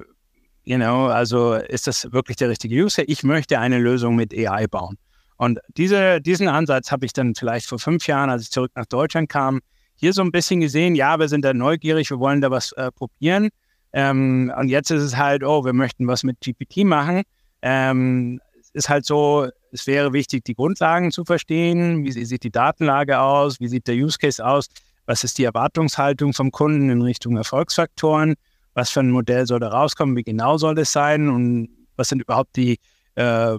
you 0.65 0.77
know, 0.77 1.07
also 1.07 1.55
ist 1.55 1.87
das 1.87 2.11
wirklich 2.11 2.37
der 2.37 2.49
richtige 2.49 2.75
User? 2.75 3.03
Ich 3.07 3.23
möchte 3.23 3.59
eine 3.59 3.79
Lösung 3.79 4.15
mit 4.15 4.33
AI 4.33 4.67
bauen. 4.67 4.97
Und 5.37 5.59
diese, 5.77 6.21
diesen 6.21 6.47
Ansatz 6.47 6.91
habe 6.91 7.05
ich 7.05 7.13
dann 7.13 7.35
vielleicht 7.35 7.67
vor 7.67 7.79
fünf 7.79 8.07
Jahren, 8.07 8.29
als 8.29 8.43
ich 8.43 8.51
zurück 8.51 8.71
nach 8.75 8.85
Deutschland 8.85 9.29
kam, 9.29 9.61
hier 9.95 10.13
so 10.13 10.21
ein 10.21 10.31
bisschen 10.31 10.59
gesehen, 10.59 10.95
ja, 10.95 11.19
wir 11.19 11.27
sind 11.29 11.43
da 11.45 11.53
neugierig, 11.53 12.09
wir 12.09 12.19
wollen 12.19 12.41
da 12.41 12.51
was 12.51 12.71
äh, 12.73 12.91
probieren. 12.91 13.49
Ähm, 13.93 14.51
und 14.57 14.67
jetzt 14.67 14.91
ist 14.91 15.03
es 15.03 15.15
halt, 15.15 15.43
oh, 15.43 15.63
wir 15.63 15.73
möchten 15.73 16.07
was 16.07 16.23
mit 16.23 16.41
GPT 16.41 16.85
machen. 16.85 17.23
Ähm, 17.61 18.41
ist 18.73 18.89
halt 18.89 19.05
so, 19.05 19.47
es 19.71 19.87
wäre 19.87 20.11
wichtig, 20.11 20.43
die 20.43 20.53
Grundlagen 20.53 21.11
zu 21.11 21.23
verstehen. 21.23 22.03
Wie 22.03 22.11
sieht 22.11 22.43
die 22.43 22.51
Datenlage 22.51 23.19
aus? 23.19 23.59
Wie 23.59 23.69
sieht 23.69 23.87
der 23.87 23.95
Use 23.95 24.17
Case 24.17 24.45
aus? 24.45 24.67
Was 25.05 25.23
ist 25.23 25.37
die 25.37 25.45
Erwartungshaltung 25.45 26.33
vom 26.33 26.51
Kunden 26.51 26.89
in 26.89 27.01
Richtung 27.01 27.37
Erfolgsfaktoren? 27.37 28.35
Was 28.73 28.89
für 28.89 28.99
ein 28.99 29.11
Modell 29.11 29.45
soll 29.45 29.59
da 29.59 29.69
rauskommen? 29.69 30.17
Wie 30.17 30.23
genau 30.23 30.57
soll 30.57 30.75
das 30.75 30.91
sein? 30.91 31.29
Und 31.29 31.69
was 31.95 32.09
sind 32.09 32.21
überhaupt 32.21 32.55
die 32.57 32.79
äh, 33.15 33.57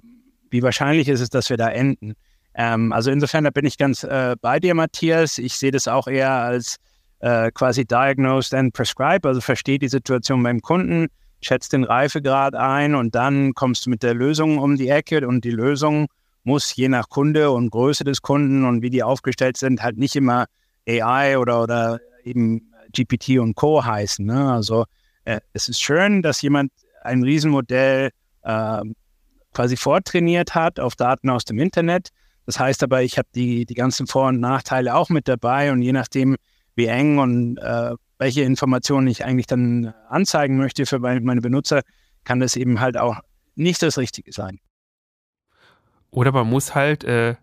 wie 0.50 0.62
wahrscheinlich 0.62 1.09
ist 1.09 1.21
es, 1.21 1.31
dass 1.31 1.50
wir 1.50 1.57
da 1.57 1.69
enden? 1.69 2.15
Ähm, 2.55 2.93
also 2.93 3.11
insofern, 3.11 3.45
da 3.45 3.50
bin 3.50 3.67
ich 3.67 3.79
ganz 3.79 4.03
äh, 4.03 4.35
bei 4.41 4.59
dir, 4.59 4.75
Matthias. 4.75 5.38
Ich 5.38 5.57
sehe 5.57 5.71
das 5.71 5.88
auch 5.88 6.07
eher 6.07 6.31
als 6.31 6.76
äh, 7.21 7.50
quasi 7.53 7.85
diagnosed 7.85 8.55
and 8.55 8.73
prescribe, 8.73 9.29
also 9.29 9.41
verstehe 9.41 9.79
die 9.79 9.88
Situation 9.88 10.43
beim 10.43 10.61
Kunden, 10.61 11.09
schätzt 11.41 11.73
den 11.73 11.85
Reifegrad 11.85 12.55
ein 12.55 12.95
und 12.95 13.15
dann 13.15 13.55
kommst 13.55 13.87
du 13.87 13.91
mit 13.91 14.03
der 14.03 14.15
Lösung 14.15 14.59
um 14.59 14.76
die 14.76 14.88
Ecke 14.88 15.26
und 15.26 15.45
die 15.45 15.50
Lösung 15.50 16.07
muss 16.45 16.75
je 16.76 16.88
nach 16.88 17.09
Kunde 17.09 17.50
und 17.50 17.71
Größe 17.71 18.05
des 18.05 18.23
Kunden 18.23 18.65
und 18.65 18.83
wie 18.83 18.91
die 18.91 19.03
aufgestellt 19.03 19.57
sind, 19.57 19.83
halt 19.83 19.99
nicht 19.99 20.15
immer 20.15 20.47
AI 20.88 21.38
oder, 21.38 21.62
oder 21.62 22.00
eben 22.25 22.73
GPT 22.93 23.38
und 23.38 23.55
Co. 23.55 23.85
heißen. 23.85 24.25
Ne? 24.25 24.53
Also 24.53 24.85
äh, 25.25 25.41
es 25.53 25.69
ist 25.69 25.83
schön, 25.83 26.23
dass 26.23 26.41
jemand 26.43 26.71
ein 27.03 27.23
Riesenmodell 27.23 28.11
äh, 28.43 28.83
quasi 29.56 29.76
vortrainiert 29.78 30.54
hat 30.54 30.78
auf 30.78 30.96
Daten 30.96 31.30
aus 31.30 31.46
dem 31.46 31.58
Internet. 31.58 32.10
Das 32.44 32.60
heißt 32.60 32.82
aber, 32.82 33.02
ich 33.02 33.16
habe 33.16 33.28
die, 33.34 33.64
die 33.64 33.75
ganzen 33.75 34.06
Vor- 34.06 34.28
und 34.28 34.38
Nachteile 34.38 34.94
auch 34.94 35.08
mit 35.08 35.28
dabei 35.28 35.72
und 35.72 35.80
je 35.80 35.92
nachdem, 35.92 36.36
wie 36.75 36.86
eng 36.86 37.18
und 37.18 37.56
äh, 37.56 37.94
welche 38.18 38.42
Informationen 38.42 39.08
ich 39.08 39.25
eigentlich 39.25 39.46
dann 39.46 39.94
anzeigen 40.10 40.58
möchte 40.58 40.84
für 40.84 40.98
meine 40.98 41.40
Benutzer, 41.40 41.80
kann 42.25 42.38
das 42.38 42.54
eben 42.54 42.80
halt 42.80 42.98
auch 42.98 43.16
nicht 43.54 43.82
das 43.82 43.96
Richtige 43.96 44.30
sein. 44.30 44.60
Oder 46.10 46.32
man 46.32 46.48
muss 46.48 46.75
halt 46.75 47.04
äh, 47.04 47.36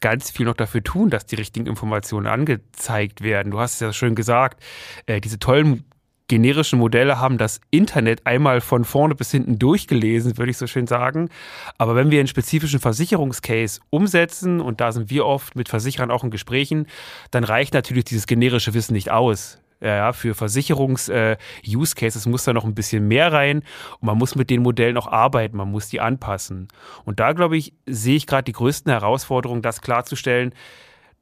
ganz 0.00 0.30
viel 0.30 0.46
noch 0.46 0.54
dafür 0.56 0.82
tun, 0.82 1.10
dass 1.10 1.26
die 1.26 1.36
richtigen 1.36 1.66
Informationen 1.66 2.26
angezeigt 2.26 3.20
werden. 3.22 3.50
Du 3.50 3.60
hast 3.60 3.74
es 3.74 3.80
ja 3.80 3.92
schön 3.92 4.14
gesagt, 4.14 4.62
äh, 5.04 5.20
diese 5.20 5.38
tollen 5.38 5.84
generischen 6.28 6.78
Modelle 6.78 7.18
haben 7.18 7.38
das 7.38 7.60
Internet 7.70 8.26
einmal 8.26 8.60
von 8.60 8.84
vorne 8.84 9.14
bis 9.14 9.30
hinten 9.30 9.58
durchgelesen, 9.58 10.36
würde 10.38 10.50
ich 10.50 10.58
so 10.58 10.66
schön 10.66 10.86
sagen. 10.86 11.30
Aber 11.78 11.96
wenn 11.96 12.10
wir 12.10 12.20
einen 12.20 12.28
spezifischen 12.28 12.80
Versicherungscase 12.80 13.80
umsetzen, 13.90 14.60
und 14.60 14.80
da 14.80 14.92
sind 14.92 15.10
wir 15.10 15.26
oft 15.26 15.56
mit 15.56 15.68
Versicherern 15.68 16.10
auch 16.10 16.22
in 16.22 16.30
Gesprächen, 16.30 16.86
dann 17.30 17.44
reicht 17.44 17.74
natürlich 17.74 18.04
dieses 18.04 18.26
generische 18.26 18.74
Wissen 18.74 18.92
nicht 18.92 19.10
aus. 19.10 19.58
Ja, 19.80 20.12
für 20.12 20.34
Versicherungs-Use-Cases 20.34 22.26
äh, 22.26 22.28
muss 22.28 22.42
da 22.42 22.52
noch 22.52 22.64
ein 22.64 22.74
bisschen 22.74 23.06
mehr 23.06 23.32
rein 23.32 23.62
und 24.00 24.06
man 24.06 24.18
muss 24.18 24.34
mit 24.34 24.50
den 24.50 24.60
Modellen 24.60 24.96
auch 24.96 25.06
arbeiten, 25.06 25.56
man 25.56 25.70
muss 25.70 25.88
die 25.88 26.00
anpassen. 26.00 26.66
Und 27.04 27.20
da, 27.20 27.32
glaube 27.32 27.56
ich, 27.56 27.74
sehe 27.86 28.16
ich 28.16 28.26
gerade 28.26 28.42
die 28.42 28.52
größten 28.52 28.90
Herausforderungen, 28.90 29.62
das 29.62 29.80
klarzustellen, 29.80 30.52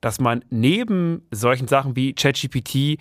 dass 0.00 0.20
man 0.20 0.42
neben 0.48 1.26
solchen 1.30 1.68
Sachen 1.68 1.96
wie 1.96 2.14
ChatGPT 2.14 2.98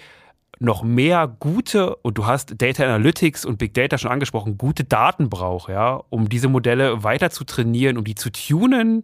noch 0.59 0.83
mehr 0.83 1.27
gute, 1.39 1.95
und 1.97 2.17
du 2.17 2.25
hast 2.25 2.61
Data 2.61 2.83
Analytics 2.83 3.45
und 3.45 3.57
Big 3.57 3.73
Data 3.73 3.97
schon 3.97 4.11
angesprochen, 4.11 4.57
gute 4.57 4.83
Daten 4.83 5.29
braucht, 5.29 5.69
ja, 5.69 6.01
um 6.09 6.29
diese 6.29 6.47
Modelle 6.47 7.03
weiter 7.03 7.29
zu 7.29 7.43
trainieren, 7.43 7.97
um 7.97 8.03
die 8.03 8.15
zu 8.15 8.31
tunen, 8.31 9.03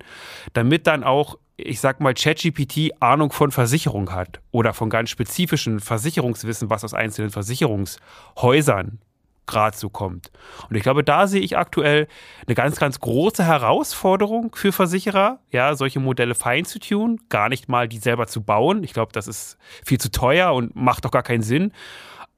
damit 0.54 0.88
dann 0.88 1.04
auch, 1.04 1.38
ich 1.58 1.80
sag 1.80 2.00
mal, 2.00 2.14
ChatGPT 2.14 2.92
Ahnung 3.02 3.32
von 3.32 3.52
Versicherung 3.52 4.12
hat 4.12 4.42
oder 4.52 4.74
von 4.74 4.90
ganz 4.90 5.10
spezifischen 5.10 5.80
Versicherungswissen, 5.80 6.70
was 6.70 6.84
aus 6.84 6.94
einzelnen 6.94 7.32
Versicherungshäusern 7.32 9.00
gerade 9.48 9.76
so 9.76 9.90
kommt. 9.90 10.32
Und 10.70 10.76
ich 10.76 10.84
glaube, 10.84 11.04
da 11.04 11.28
sehe 11.28 11.42
ich 11.42 11.58
aktuell 11.58 12.08
eine 12.46 12.56
ganz, 12.56 12.78
ganz 12.78 13.00
große 13.00 13.44
Herausforderung 13.44 14.56
für 14.56 14.72
Versicherer, 14.72 15.40
ja, 15.52 15.76
solche 15.76 16.00
Modelle 16.00 16.36
fein 16.36 16.66
zu 16.66 16.80
tun, 16.80 17.20
gar 17.30 17.50
nicht 17.50 17.68
mal 17.68 17.88
die 17.88 17.98
selber 17.98 18.28
zu 18.28 18.42
bauen. 18.42 18.84
Ich 18.84 18.94
glaube, 18.94 19.12
das 19.12 19.28
ist 19.28 19.58
viel 19.86 20.00
zu 20.00 20.12
teuer 20.12 20.54
und 20.54 20.76
macht 20.76 21.06
doch 21.06 21.12
gar 21.12 21.24
keinen 21.24 21.44
Sinn. 21.44 21.74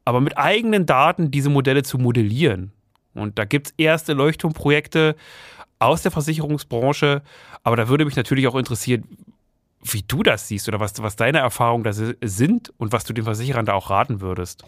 Aber 0.06 0.22
mit 0.22 0.38
eigenen 0.38 0.86
Daten 0.86 1.32
diese 1.32 1.50
Modelle 1.50 1.84
zu 1.84 1.98
modellieren. 1.98 2.74
Und 3.14 3.38
da 3.38 3.46
gibt 3.46 3.68
es 3.68 3.74
erste 3.78 4.14
Leuchtturmprojekte 4.14 5.16
aus 5.80 6.02
der 6.02 6.12
Versicherungsbranche. 6.12 7.22
Aber 7.64 7.76
da 7.76 7.88
würde 7.88 8.06
mich 8.06 8.16
natürlich 8.16 8.48
auch 8.48 8.56
interessieren, 8.56 9.08
wie 9.82 10.02
du 10.02 10.24
das 10.24 10.48
siehst 10.48 10.68
oder 10.68 10.80
was, 10.80 11.02
was 11.02 11.16
deine 11.16 11.40
Erfahrungen 11.40 11.84
da 11.84 11.92
sind 11.94 12.74
und 12.78 12.92
was 12.92 13.04
du 13.04 13.14
den 13.14 13.26
Versicherern 13.26 13.66
da 13.66 13.74
auch 13.74 13.90
raten 13.90 14.22
würdest. 14.22 14.64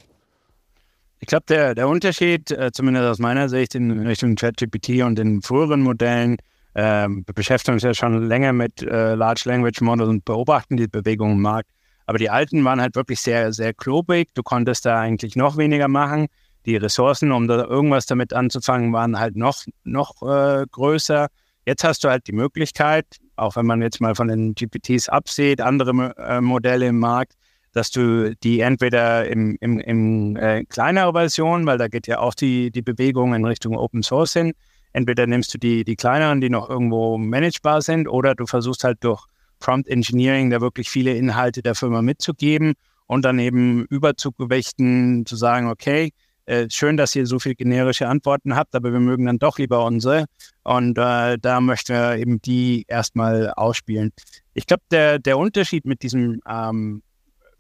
Ich 1.20 1.28
glaube, 1.28 1.46
der, 1.48 1.76
der 1.76 1.88
Unterschied, 1.88 2.52
äh, 2.52 2.72
zumindest 2.72 3.06
aus 3.06 3.20
meiner 3.20 3.50
Sicht 3.50 3.76
in 3.76 4.06
Richtung 4.06 4.36
ChatGPT 4.36 5.02
und 5.02 5.18
den 5.18 5.42
früheren 5.42 5.82
Modellen, 5.82 6.38
äh, 6.74 7.08
beschäftigen 7.34 7.76
uns 7.76 7.84
ja 7.84 7.94
schon 7.94 8.28
länger 8.28 8.54
mit 8.54 8.82
äh, 8.82 9.16
Large 9.16 9.44
Language 9.46 9.82
Models 9.82 10.10
und 10.10 10.26
beobachten 10.26 10.78
die 10.78 10.88
Bewegungen 10.88 11.38
im 11.38 11.42
Markt. 11.42 11.70
Aber 12.06 12.18
die 12.18 12.30
alten 12.30 12.64
waren 12.64 12.82
halt 12.82 12.96
wirklich 12.96 13.22
sehr, 13.22 13.52
sehr 13.54 13.74
klobig. 13.74 14.30
Du 14.36 14.44
konntest 14.44 14.86
da 14.86 15.00
eigentlich 15.00 15.36
noch 15.36 15.58
weniger 15.58 15.88
machen. 15.88 16.28
Die 16.66 16.76
Ressourcen, 16.76 17.32
um 17.32 17.48
da 17.48 17.64
irgendwas 17.64 18.06
damit 18.06 18.34
anzufangen, 18.34 18.94
waren 18.94 19.18
halt 19.18 19.36
noch, 19.36 19.64
noch 19.84 20.22
äh, 20.22 20.66
größer. 20.70 21.28
Jetzt 21.66 21.84
hast 21.84 22.04
du 22.04 22.10
halt 22.10 22.28
die 22.28 22.34
Möglichkeit, 22.34 23.06
auch 23.38 23.56
wenn 23.56 23.66
man 23.66 23.82
jetzt 23.82 24.02
mal 24.02 24.14
von 24.14 24.28
den 24.28 24.54
GPTs 24.54 25.10
absieht, 25.10 25.62
andere 25.62 26.14
äh, 26.18 26.42
Modelle 26.42 26.88
im 26.88 27.00
Markt, 27.00 27.34
dass 27.76 27.92
du 27.92 28.36
die 28.38 28.62
entweder 28.62 29.28
im, 29.28 29.58
im, 29.60 29.80
im 29.80 30.36
äh, 30.38 30.64
kleinere 30.66 31.12
Version, 31.12 31.66
weil 31.66 31.78
da 31.78 31.88
geht 31.88 32.08
ja 32.08 32.20
auch 32.20 32.34
die, 32.34 32.72
die 32.72 32.82
Bewegung 32.82 33.34
in 33.34 33.46
Richtung 33.46 33.78
Open 33.78 34.02
Source 34.02 34.34
hin, 34.34 34.54
entweder 34.94 35.28
nimmst 35.28 35.54
du 35.54 35.58
die, 35.58 35.84
die 35.84 35.96
kleineren, 35.98 36.40
die 36.40 36.50
noch 36.50 36.70
irgendwo 36.70 37.18
managebar 37.18 37.82
sind, 37.82 38.08
oder 38.08 38.34
du 38.34 38.46
versuchst 38.46 38.86
halt 38.86 39.04
durch 39.04 39.26
Prompt 39.60 39.90
Engineering 39.90 40.50
da 40.50 40.62
wirklich 40.62 40.90
viele 40.90 41.16
Inhalte 41.16 41.62
der 41.62 41.76
Firma 41.76 42.02
mitzugeben 42.02 42.74
und 43.08 43.26
dann 43.26 43.40
eben 43.40 43.86
überzugewichten, 43.90 45.26
zu 45.26 45.36
sagen, 45.36 45.68
okay, 45.68 46.12
äh, 46.46 46.68
schön, 46.70 46.96
dass 46.96 47.16
ihr 47.16 47.26
so 47.26 47.40
viele 47.40 47.56
generische 47.56 48.08
Antworten 48.08 48.56
habt, 48.56 48.76
aber 48.76 48.94
wir 48.94 49.00
mögen 49.00 49.26
dann 49.26 49.40
doch 49.40 49.58
lieber 49.58 49.84
unsere. 49.84 50.26
Und 50.64 50.98
äh, 50.98 51.38
da 51.40 51.60
möchten 51.60 51.94
wir 51.94 52.18
eben 52.18 52.42
die 52.42 52.86
erstmal 52.88 53.52
ausspielen. 53.52 54.14
Ich 54.54 54.68
glaube, 54.68 54.84
der, 54.92 55.20
der 55.20 55.38
Unterschied 55.38 55.86
mit 55.86 56.04
diesem 56.04 56.42
ähm, 56.48 57.02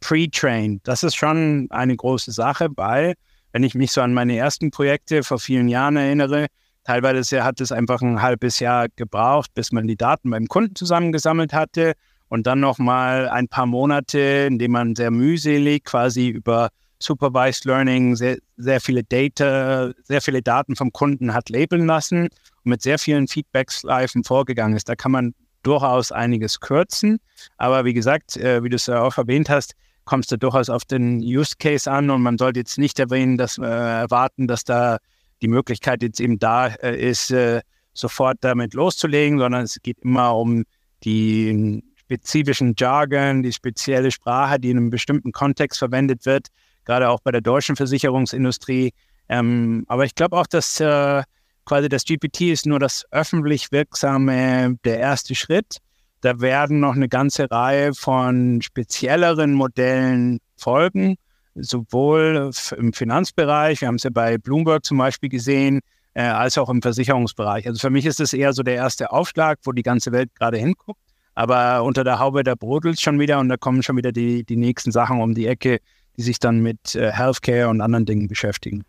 pre-trained. 0.05 0.81
Das 0.83 1.01
ist 1.01 1.15
schon 1.15 1.65
eine 1.71 1.95
große 1.95 2.31
Sache, 2.31 2.69
weil, 2.75 3.15
wenn 3.53 3.63
ich 3.63 3.73
mich 3.73 3.91
so 3.91 4.01
an 4.01 4.13
meine 4.13 4.37
ersten 4.37 4.69
Projekte 4.69 5.23
vor 5.23 5.39
vielen 5.39 5.67
Jahren 5.67 5.95
erinnere, 5.95 6.45
teilweise 6.83 7.43
hat 7.43 7.59
es 7.59 7.71
einfach 7.71 8.03
ein 8.03 8.21
halbes 8.21 8.59
Jahr 8.59 8.85
gebraucht, 8.95 9.51
bis 9.55 9.71
man 9.71 9.87
die 9.87 9.95
Daten 9.97 10.29
beim 10.29 10.45
Kunden 10.45 10.75
zusammengesammelt 10.75 11.53
hatte 11.53 11.93
und 12.29 12.45
dann 12.45 12.59
nochmal 12.59 13.29
ein 13.29 13.47
paar 13.47 13.65
Monate, 13.65 14.45
in 14.47 14.59
denen 14.59 14.73
man 14.73 14.95
sehr 14.95 15.09
mühselig 15.09 15.85
quasi 15.85 16.27
über 16.27 16.69
Supervised 16.99 17.65
Learning 17.65 18.15
sehr, 18.15 18.37
sehr 18.57 18.79
viele 18.81 19.03
Data, 19.03 19.91
sehr 20.03 20.21
viele 20.21 20.43
Daten 20.43 20.75
vom 20.75 20.91
Kunden 20.91 21.33
hat 21.33 21.49
labeln 21.49 21.87
lassen 21.87 22.25
und 22.25 22.65
mit 22.65 22.83
sehr 22.83 22.99
vielen 22.99 23.27
Feedback-Schleifen 23.27 24.23
vorgegangen 24.23 24.77
ist. 24.77 24.87
Da 24.87 24.95
kann 24.95 25.11
man 25.11 25.33
durchaus 25.63 26.11
einiges 26.11 26.59
kürzen. 26.59 27.19
Aber 27.57 27.85
wie 27.85 27.93
gesagt, 27.95 28.37
äh, 28.37 28.63
wie 28.63 28.69
du 28.69 28.75
es 28.75 28.87
auch 28.87 29.17
erwähnt 29.17 29.49
hast, 29.49 29.73
kommst 30.05 30.31
du 30.31 30.37
durchaus 30.37 30.69
auf 30.69 30.85
den 30.85 31.19
Use 31.19 31.55
Case 31.57 31.91
an 31.91 32.09
und 32.09 32.21
man 32.21 32.37
sollte 32.37 32.59
jetzt 32.59 32.77
nicht 32.77 32.99
erwähnen, 32.99 33.37
dass, 33.37 33.57
äh, 33.57 33.63
erwarten, 33.63 34.47
dass 34.47 34.63
da 34.63 34.97
die 35.41 35.47
Möglichkeit 35.47 36.01
jetzt 36.03 36.19
eben 36.19 36.39
da 36.39 36.67
äh, 36.67 36.95
ist, 36.95 37.31
äh, 37.31 37.61
sofort 37.93 38.37
damit 38.41 38.73
loszulegen, 38.73 39.39
sondern 39.39 39.63
es 39.63 39.77
geht 39.81 39.99
immer 39.99 40.35
um 40.35 40.63
die 41.03 41.83
spezifischen 41.95 42.75
Jargon, 42.77 43.41
die 43.41 43.51
spezielle 43.51 44.11
Sprache, 44.11 44.59
die 44.59 44.69
in 44.69 44.77
einem 44.77 44.89
bestimmten 44.89 45.31
Kontext 45.31 45.79
verwendet 45.79 46.25
wird, 46.25 46.47
gerade 46.85 47.09
auch 47.09 47.19
bei 47.21 47.31
der 47.31 47.41
deutschen 47.41 47.75
Versicherungsindustrie. 47.75 48.91
Ähm, 49.27 49.85
aber 49.87 50.05
ich 50.05 50.13
glaube 50.13 50.37
auch, 50.37 50.45
dass 50.45 50.79
äh, 50.79 51.23
quasi 51.65 51.89
das 51.89 52.05
GPT 52.05 52.41
ist 52.41 52.65
nur 52.65 52.79
das 52.79 53.05
öffentlich 53.11 53.71
wirksame, 53.71 54.77
der 54.83 54.99
erste 54.99 55.33
Schritt. 55.33 55.77
Da 56.21 56.39
werden 56.39 56.79
noch 56.79 56.95
eine 56.95 57.09
ganze 57.09 57.49
Reihe 57.49 57.93
von 57.93 58.61
spezielleren 58.61 59.53
Modellen 59.53 60.39
folgen, 60.57 61.17
sowohl 61.55 62.51
im 62.77 62.93
Finanzbereich, 62.93 63.81
wir 63.81 63.87
haben 63.87 63.95
es 63.95 64.03
ja 64.03 64.09
bei 64.11 64.37
Bloomberg 64.37 64.85
zum 64.85 64.97
Beispiel 64.97 65.29
gesehen, 65.29 65.81
äh, 66.13 66.23
als 66.23 66.57
auch 66.57 66.69
im 66.69 66.81
Versicherungsbereich. 66.81 67.67
Also 67.67 67.79
für 67.79 67.89
mich 67.89 68.05
ist 68.05 68.19
das 68.19 68.33
eher 68.33 68.53
so 68.53 68.63
der 68.63 68.75
erste 68.75 69.11
Aufschlag, 69.11 69.59
wo 69.63 69.71
die 69.71 69.83
ganze 69.83 70.11
Welt 70.11 70.33
gerade 70.35 70.57
hinguckt. 70.57 70.99
Aber 71.35 71.83
unter 71.83 72.03
der 72.03 72.19
Haube, 72.19 72.43
da 72.43 72.55
brodelt 72.55 72.95
es 72.95 73.01
schon 73.01 73.19
wieder 73.19 73.39
und 73.39 73.49
da 73.49 73.57
kommen 73.57 73.83
schon 73.83 73.97
wieder 73.97 74.13
die, 74.13 74.45
die 74.45 74.55
nächsten 74.55 74.91
Sachen 74.91 75.19
um 75.19 75.35
die 75.35 75.47
Ecke, 75.47 75.79
die 76.17 76.21
sich 76.21 76.39
dann 76.39 76.61
mit 76.61 76.95
äh, 76.95 77.11
Healthcare 77.11 77.67
und 77.67 77.81
anderen 77.81 78.05
Dingen 78.05 78.27
beschäftigen 78.27 78.85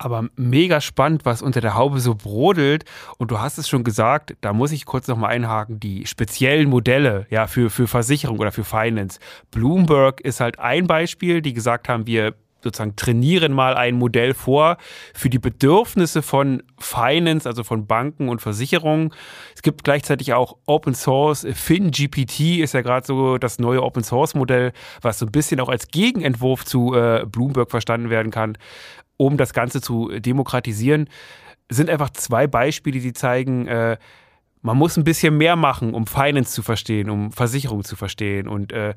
aber 0.00 0.28
mega 0.34 0.80
spannend, 0.80 1.26
was 1.26 1.42
unter 1.42 1.60
der 1.60 1.74
Haube 1.74 2.00
so 2.00 2.14
brodelt. 2.14 2.84
Und 3.18 3.30
du 3.30 3.38
hast 3.38 3.58
es 3.58 3.68
schon 3.68 3.84
gesagt, 3.84 4.34
da 4.40 4.54
muss 4.54 4.72
ich 4.72 4.86
kurz 4.86 5.06
nochmal 5.08 5.30
einhaken, 5.30 5.78
die 5.78 6.06
speziellen 6.06 6.70
Modelle 6.70 7.26
ja, 7.28 7.46
für, 7.46 7.68
für 7.68 7.86
Versicherung 7.86 8.38
oder 8.38 8.50
für 8.50 8.64
Finance. 8.64 9.20
Bloomberg 9.50 10.22
ist 10.22 10.40
halt 10.40 10.58
ein 10.58 10.86
Beispiel, 10.86 11.42
die 11.42 11.52
gesagt 11.52 11.90
haben, 11.90 12.06
wir 12.06 12.34
sozusagen 12.62 12.96
trainieren 12.96 13.52
mal 13.52 13.74
ein 13.74 13.94
Modell 13.94 14.34
vor 14.34 14.76
für 15.14 15.30
die 15.30 15.38
Bedürfnisse 15.38 16.22
von 16.22 16.62
Finance, 16.78 17.48
also 17.48 17.62
von 17.62 17.86
Banken 17.86 18.28
und 18.28 18.40
Versicherungen. 18.40 19.14
Es 19.54 19.62
gibt 19.62 19.84
gleichzeitig 19.84 20.32
auch 20.32 20.56
Open 20.66 20.94
Source, 20.94 21.46
FinGPT 21.50 22.58
ist 22.60 22.74
ja 22.74 22.82
gerade 22.82 23.06
so 23.06 23.38
das 23.38 23.58
neue 23.58 23.82
Open 23.82 24.04
Source 24.04 24.34
Modell, 24.34 24.72
was 25.00 25.18
so 25.18 25.26
ein 25.26 25.32
bisschen 25.32 25.60
auch 25.60 25.68
als 25.68 25.88
Gegenentwurf 25.88 26.64
zu 26.64 26.94
äh, 26.94 27.24
Bloomberg 27.26 27.70
verstanden 27.70 28.10
werden 28.10 28.30
kann 28.30 28.56
um 29.20 29.36
das 29.36 29.52
Ganze 29.52 29.82
zu 29.82 30.08
demokratisieren, 30.18 31.06
sind 31.68 31.90
einfach 31.90 32.08
zwei 32.08 32.46
Beispiele, 32.46 33.00
die 33.00 33.12
zeigen, 33.12 33.66
äh, 33.66 33.98
man 34.62 34.78
muss 34.78 34.96
ein 34.96 35.04
bisschen 35.04 35.36
mehr 35.36 35.56
machen, 35.56 35.92
um 35.92 36.06
Finance 36.06 36.52
zu 36.54 36.62
verstehen, 36.62 37.10
um 37.10 37.30
Versicherung 37.30 37.84
zu 37.84 37.96
verstehen. 37.96 38.48
Und 38.48 38.72
äh, 38.72 38.94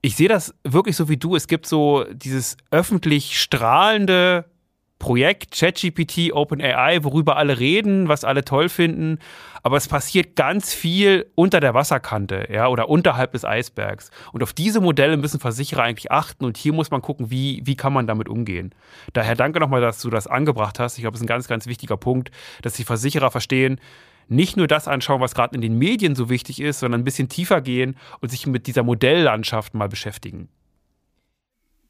ich 0.00 0.16
sehe 0.16 0.28
das 0.28 0.54
wirklich 0.64 0.96
so 0.96 1.10
wie 1.10 1.18
du. 1.18 1.36
Es 1.36 1.48
gibt 1.48 1.66
so 1.66 2.06
dieses 2.10 2.56
öffentlich 2.70 3.38
strahlende 3.38 4.46
Projekt 5.02 5.50
ChatGPT, 5.50 6.32
OpenAI, 6.32 7.02
worüber 7.02 7.36
alle 7.36 7.58
reden, 7.58 8.06
was 8.06 8.22
alle 8.22 8.44
toll 8.44 8.68
finden, 8.68 9.18
aber 9.64 9.76
es 9.76 9.88
passiert 9.88 10.36
ganz 10.36 10.72
viel 10.72 11.26
unter 11.34 11.58
der 11.58 11.74
Wasserkante, 11.74 12.46
ja, 12.52 12.68
oder 12.68 12.88
unterhalb 12.88 13.32
des 13.32 13.44
Eisbergs. 13.44 14.12
Und 14.32 14.44
auf 14.44 14.52
diese 14.52 14.80
Modelle 14.80 15.16
müssen 15.16 15.40
Versicherer 15.40 15.82
eigentlich 15.82 16.12
achten 16.12 16.44
und 16.44 16.56
hier 16.56 16.72
muss 16.72 16.92
man 16.92 17.02
gucken, 17.02 17.32
wie, 17.32 17.62
wie 17.64 17.74
kann 17.74 17.92
man 17.92 18.06
damit 18.06 18.28
umgehen. 18.28 18.72
Daher 19.12 19.34
danke 19.34 19.58
nochmal, 19.58 19.80
dass 19.80 20.00
du 20.00 20.08
das 20.08 20.28
angebracht 20.28 20.78
hast. 20.78 20.98
Ich 20.98 21.02
glaube, 21.02 21.16
es 21.16 21.20
ist 21.20 21.24
ein 21.24 21.26
ganz, 21.26 21.48
ganz 21.48 21.66
wichtiger 21.66 21.96
Punkt, 21.96 22.30
dass 22.62 22.74
die 22.74 22.84
Versicherer 22.84 23.32
verstehen, 23.32 23.80
nicht 24.28 24.56
nur 24.56 24.68
das 24.68 24.86
anschauen, 24.86 25.20
was 25.20 25.34
gerade 25.34 25.56
in 25.56 25.62
den 25.62 25.78
Medien 25.78 26.14
so 26.14 26.30
wichtig 26.30 26.60
ist, 26.60 26.78
sondern 26.78 27.00
ein 27.00 27.04
bisschen 27.04 27.28
tiefer 27.28 27.60
gehen 27.60 27.96
und 28.20 28.30
sich 28.30 28.46
mit 28.46 28.68
dieser 28.68 28.84
Modelllandschaft 28.84 29.74
mal 29.74 29.88
beschäftigen. 29.88 30.48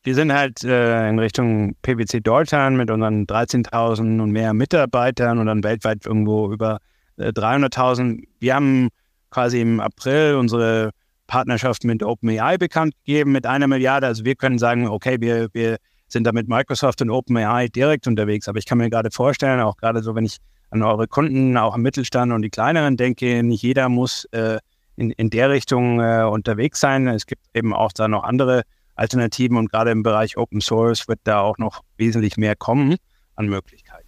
Wir 0.04 0.16
sind 0.16 0.32
halt 0.32 0.64
äh, 0.64 1.08
in 1.08 1.18
Richtung 1.20 1.76
PwC 1.82 2.20
Deutschland 2.20 2.76
mit 2.76 2.90
unseren 2.90 3.24
13.000 3.24 4.20
und 4.20 4.32
mehr 4.32 4.52
Mitarbeitern 4.52 5.38
und 5.38 5.46
dann 5.46 5.62
weltweit 5.62 6.06
irgendwo 6.06 6.52
über 6.52 6.78
äh, 7.18 7.28
300.000. 7.28 8.24
Wir 8.40 8.56
haben 8.56 8.88
quasi 9.30 9.60
im 9.60 9.78
April 9.78 10.34
unsere 10.34 10.90
Partnerschaft 11.28 11.84
mit 11.84 12.02
OpenAI 12.02 12.58
bekannt 12.58 12.94
gegeben 13.04 13.30
mit 13.30 13.46
einer 13.46 13.68
Milliarde. 13.68 14.08
Also 14.08 14.24
wir 14.24 14.34
können 14.34 14.58
sagen, 14.58 14.88
okay, 14.88 15.18
wir, 15.20 15.48
wir 15.52 15.76
sind 16.08 16.24
da 16.24 16.32
mit 16.32 16.48
Microsoft 16.48 17.00
und 17.00 17.10
OpenAI 17.10 17.68
direkt 17.68 18.08
unterwegs. 18.08 18.48
Aber 18.48 18.58
ich 18.58 18.66
kann 18.66 18.78
mir 18.78 18.90
gerade 18.90 19.10
vorstellen, 19.12 19.60
auch 19.60 19.76
gerade 19.76 20.02
so, 20.02 20.16
wenn 20.16 20.24
ich 20.24 20.38
an 20.70 20.82
eure 20.82 21.06
Kunden, 21.06 21.56
auch 21.56 21.76
im 21.76 21.82
Mittelstand 21.82 22.32
und 22.32 22.42
die 22.42 22.50
kleineren 22.50 22.96
denke, 22.96 23.42
nicht 23.44 23.62
jeder 23.62 23.88
muss 23.88 24.24
äh, 24.32 24.58
in, 24.96 25.12
in 25.12 25.30
der 25.30 25.50
Richtung 25.50 26.00
äh, 26.00 26.24
unterwegs 26.24 26.80
sein. 26.80 27.06
Es 27.06 27.26
gibt 27.26 27.42
eben 27.54 27.72
auch 27.72 27.92
da 27.92 28.08
noch 28.08 28.24
andere 28.24 28.62
Alternativen 29.02 29.56
und 29.56 29.70
gerade 29.70 29.90
im 29.90 30.04
Bereich 30.04 30.36
Open 30.36 30.60
Source 30.60 31.08
wird 31.08 31.18
da 31.24 31.40
auch 31.40 31.58
noch 31.58 31.82
wesentlich 31.96 32.36
mehr 32.36 32.54
kommen 32.54 32.96
an 33.34 33.48
Möglichkeiten. 33.48 34.06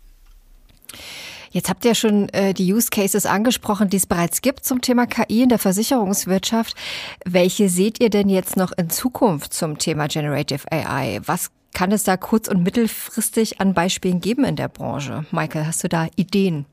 Jetzt 1.50 1.68
habt 1.68 1.84
ihr 1.84 1.94
schon 1.94 2.28
äh, 2.30 2.54
die 2.54 2.72
Use 2.72 2.90
Cases 2.90 3.26
angesprochen, 3.26 3.88
die 3.88 3.96
es 3.96 4.06
bereits 4.06 4.40
gibt 4.40 4.64
zum 4.64 4.80
Thema 4.80 5.06
KI 5.06 5.42
in 5.42 5.48
der 5.48 5.58
Versicherungswirtschaft. 5.58 6.76
Welche 7.24 7.68
seht 7.68 8.00
ihr 8.00 8.10
denn 8.10 8.28
jetzt 8.28 8.56
noch 8.56 8.72
in 8.72 8.88
Zukunft 8.88 9.52
zum 9.52 9.78
Thema 9.78 10.06
Generative 10.06 10.70
AI? 10.70 11.20
Was 11.26 11.50
kann 11.72 11.90
es 11.90 12.04
da 12.04 12.16
kurz- 12.16 12.48
und 12.48 12.62
mittelfristig 12.62 13.60
an 13.60 13.74
Beispielen 13.74 14.20
geben 14.20 14.44
in 14.44 14.56
der 14.56 14.68
Branche? 14.68 15.26
Michael, 15.32 15.66
hast 15.66 15.82
du 15.82 15.88
da 15.88 16.06
Ideen? 16.16 16.66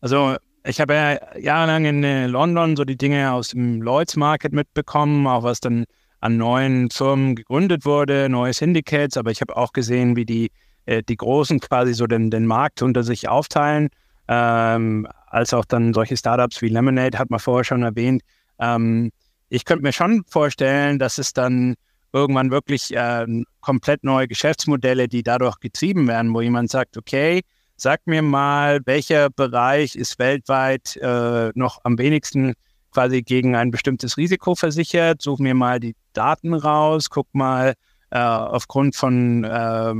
Also 0.00 0.36
ich 0.64 0.80
habe 0.80 0.94
ja 0.94 1.38
jahrelang 1.38 1.84
in 1.84 2.04
äh, 2.04 2.26
London 2.26 2.76
so 2.76 2.84
die 2.84 2.96
Dinge 2.96 3.32
aus 3.32 3.48
dem 3.50 3.82
Lloyds 3.82 4.16
Market 4.16 4.52
mitbekommen, 4.52 5.26
auch 5.26 5.42
was 5.42 5.60
dann 5.60 5.84
an 6.20 6.36
neuen 6.36 6.90
Firmen 6.90 7.34
gegründet 7.34 7.84
wurde, 7.84 8.28
neue 8.28 8.52
Syndicates, 8.52 9.16
aber 9.16 9.30
ich 9.30 9.40
habe 9.40 9.56
auch 9.56 9.72
gesehen, 9.72 10.16
wie 10.16 10.26
die, 10.26 10.50
äh, 10.86 11.02
die 11.02 11.16
Großen 11.16 11.60
quasi 11.60 11.94
so 11.94 12.06
den, 12.06 12.30
den 12.30 12.46
Markt 12.46 12.82
unter 12.82 13.02
sich 13.02 13.28
aufteilen, 13.28 13.88
ähm, 14.28 15.08
als 15.26 15.54
auch 15.54 15.64
dann 15.64 15.94
solche 15.94 16.16
Startups 16.16 16.60
wie 16.62 16.68
Lemonade, 16.68 17.18
hat 17.18 17.30
man 17.30 17.40
vorher 17.40 17.64
schon 17.64 17.82
erwähnt. 17.82 18.22
Ähm, 18.58 19.10
ich 19.48 19.64
könnte 19.64 19.82
mir 19.82 19.92
schon 19.92 20.22
vorstellen, 20.28 20.98
dass 20.98 21.18
es 21.18 21.32
dann 21.32 21.74
irgendwann 22.12 22.50
wirklich 22.50 22.94
äh, 22.94 23.26
komplett 23.60 24.04
neue 24.04 24.28
Geschäftsmodelle, 24.28 25.08
die 25.08 25.22
dadurch 25.22 25.58
getrieben 25.60 26.06
werden, 26.08 26.34
wo 26.34 26.40
jemand 26.40 26.70
sagt, 26.70 26.96
okay, 26.96 27.42
sag 27.76 28.00
mir 28.06 28.22
mal, 28.22 28.80
welcher 28.84 29.30
Bereich 29.30 29.96
ist 29.96 30.18
weltweit 30.18 30.96
äh, 30.96 31.50
noch 31.54 31.80
am 31.84 31.98
wenigsten 31.98 32.54
quasi 32.92 33.22
gegen 33.22 33.54
ein 33.54 33.70
bestimmtes 33.70 34.16
Risiko 34.16 34.54
versichert, 34.54 35.22
such 35.22 35.38
mir 35.38 35.54
mal 35.54 35.80
die 35.80 35.94
Daten 36.12 36.54
raus, 36.54 37.10
guck 37.10 37.26
mal 37.32 37.74
äh, 38.10 38.18
aufgrund 38.18 38.96
von 38.96 39.44
äh, 39.44 39.94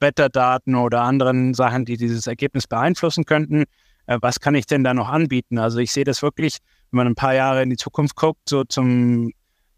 Wetterdaten 0.00 0.74
oder 0.74 1.02
anderen 1.02 1.54
Sachen, 1.54 1.84
die 1.84 1.96
dieses 1.96 2.26
Ergebnis 2.26 2.66
beeinflussen 2.66 3.24
könnten, 3.24 3.64
äh, 4.06 4.18
was 4.20 4.40
kann 4.40 4.54
ich 4.54 4.66
denn 4.66 4.84
da 4.84 4.94
noch 4.94 5.08
anbieten? 5.08 5.58
Also 5.58 5.78
ich 5.78 5.92
sehe 5.92 6.04
das 6.04 6.22
wirklich, 6.22 6.58
wenn 6.90 6.98
man 6.98 7.06
ein 7.08 7.14
paar 7.14 7.34
Jahre 7.34 7.62
in 7.62 7.70
die 7.70 7.76
Zukunft 7.76 8.16
guckt, 8.16 8.48
so 8.48 8.64
zum 8.64 9.32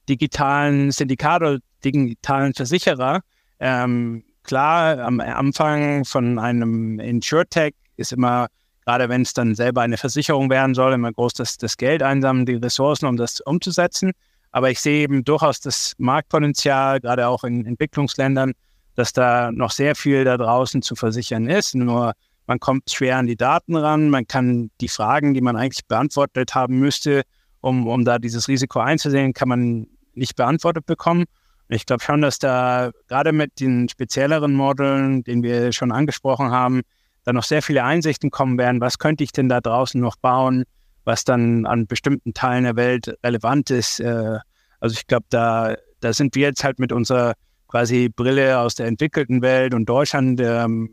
digitalen 0.08 0.90
Syndikat 0.90 1.42
oder 1.42 1.58
digitalen 1.84 2.54
Versicherer. 2.54 3.20
Ähm, 3.58 4.24
klar, 4.42 4.98
am 4.98 5.20
Anfang 5.20 6.04
von 6.04 6.38
einem 6.38 6.98
InsurTech 6.98 7.74
ist 7.96 8.12
immer 8.12 8.48
gerade 8.90 9.08
wenn 9.08 9.22
es 9.22 9.34
dann 9.34 9.54
selber 9.54 9.82
eine 9.82 9.96
Versicherung 9.96 10.50
werden 10.50 10.74
soll, 10.74 10.92
immer 10.92 11.12
groß 11.12 11.34
das, 11.34 11.58
das 11.58 11.76
Geld 11.76 12.02
einsammeln, 12.02 12.46
die 12.46 12.54
Ressourcen, 12.54 13.06
um 13.06 13.16
das 13.16 13.40
umzusetzen. 13.40 14.12
Aber 14.52 14.70
ich 14.70 14.80
sehe 14.80 15.02
eben 15.02 15.24
durchaus 15.24 15.60
das 15.60 15.94
Marktpotenzial, 15.98 17.00
gerade 17.00 17.28
auch 17.28 17.44
in 17.44 17.66
Entwicklungsländern, 17.66 18.52
dass 18.96 19.12
da 19.12 19.52
noch 19.52 19.70
sehr 19.70 19.94
viel 19.94 20.24
da 20.24 20.36
draußen 20.36 20.82
zu 20.82 20.96
versichern 20.96 21.48
ist. 21.48 21.74
Nur 21.74 22.12
man 22.46 22.58
kommt 22.58 22.90
schwer 22.90 23.16
an 23.16 23.26
die 23.26 23.36
Daten 23.36 23.76
ran, 23.76 24.10
man 24.10 24.26
kann 24.26 24.70
die 24.80 24.88
Fragen, 24.88 25.34
die 25.34 25.40
man 25.40 25.56
eigentlich 25.56 25.86
beantwortet 25.86 26.54
haben 26.54 26.80
müsste, 26.80 27.22
um, 27.60 27.86
um 27.86 28.04
da 28.04 28.18
dieses 28.18 28.48
Risiko 28.48 28.80
einzusehen, 28.80 29.32
kann 29.32 29.48
man 29.48 29.86
nicht 30.14 30.34
beantwortet 30.34 30.86
bekommen. 30.86 31.26
Ich 31.68 31.86
glaube 31.86 32.02
schon, 32.02 32.20
dass 32.20 32.40
da 32.40 32.90
gerade 33.06 33.30
mit 33.30 33.60
den 33.60 33.88
spezielleren 33.88 34.52
Modellen, 34.54 35.22
den 35.22 35.44
wir 35.44 35.72
schon 35.72 35.92
angesprochen 35.92 36.50
haben, 36.50 36.80
da 37.22 37.32
noch 37.32 37.44
sehr 37.44 37.62
viele 37.62 37.84
Einsichten 37.84 38.30
kommen 38.30 38.58
werden, 38.58 38.80
was 38.80 38.98
könnte 38.98 39.22
ich 39.22 39.30
denn 39.30 39.48
da 39.48 39.60
draußen 39.60 40.00
noch 40.00 40.16
bauen, 40.16 40.64
was 41.04 41.24
dann 41.24 41.66
an 41.66 41.86
bestimmten 41.86 42.34
Teilen 42.34 42.64
der 42.64 42.76
Welt 42.76 43.16
relevant 43.24 43.70
ist. 43.70 44.00
Äh, 44.00 44.38
also 44.80 44.94
ich 44.94 45.06
glaube, 45.06 45.26
da, 45.30 45.76
da 46.00 46.12
sind 46.12 46.34
wir 46.34 46.48
jetzt 46.48 46.64
halt 46.64 46.78
mit 46.78 46.92
unserer 46.92 47.34
quasi 47.68 48.08
Brille 48.08 48.58
aus 48.58 48.74
der 48.74 48.86
entwickelten 48.86 49.42
Welt 49.42 49.74
und 49.74 49.86
Deutschland, 49.86 50.40
ähm, 50.40 50.90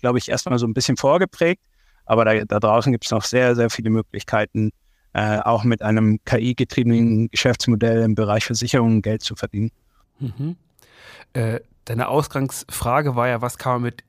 glaube 0.00 0.18
ich, 0.18 0.28
erstmal 0.28 0.58
so 0.58 0.66
ein 0.66 0.74
bisschen 0.74 0.96
vorgeprägt. 0.96 1.62
Aber 2.04 2.24
da, 2.24 2.44
da 2.44 2.60
draußen 2.60 2.92
gibt 2.92 3.04
es 3.04 3.10
noch 3.10 3.24
sehr, 3.24 3.54
sehr 3.54 3.70
viele 3.70 3.90
Möglichkeiten, 3.90 4.72
äh, 5.14 5.38
auch 5.38 5.64
mit 5.64 5.82
einem 5.82 6.18
KI-getriebenen 6.24 7.28
Geschäftsmodell 7.28 8.02
im 8.02 8.14
Bereich 8.14 8.44
Versicherungen 8.44 9.02
Geld 9.02 9.22
zu 9.22 9.36
verdienen. 9.36 9.70
Mhm. 10.18 10.56
Äh, 11.32 11.60
deine 11.84 12.08
Ausgangsfrage 12.08 13.16
war 13.16 13.28
ja, 13.28 13.40
was 13.40 13.58
kann 13.58 13.74
man 13.74 13.82
mit 13.82 14.04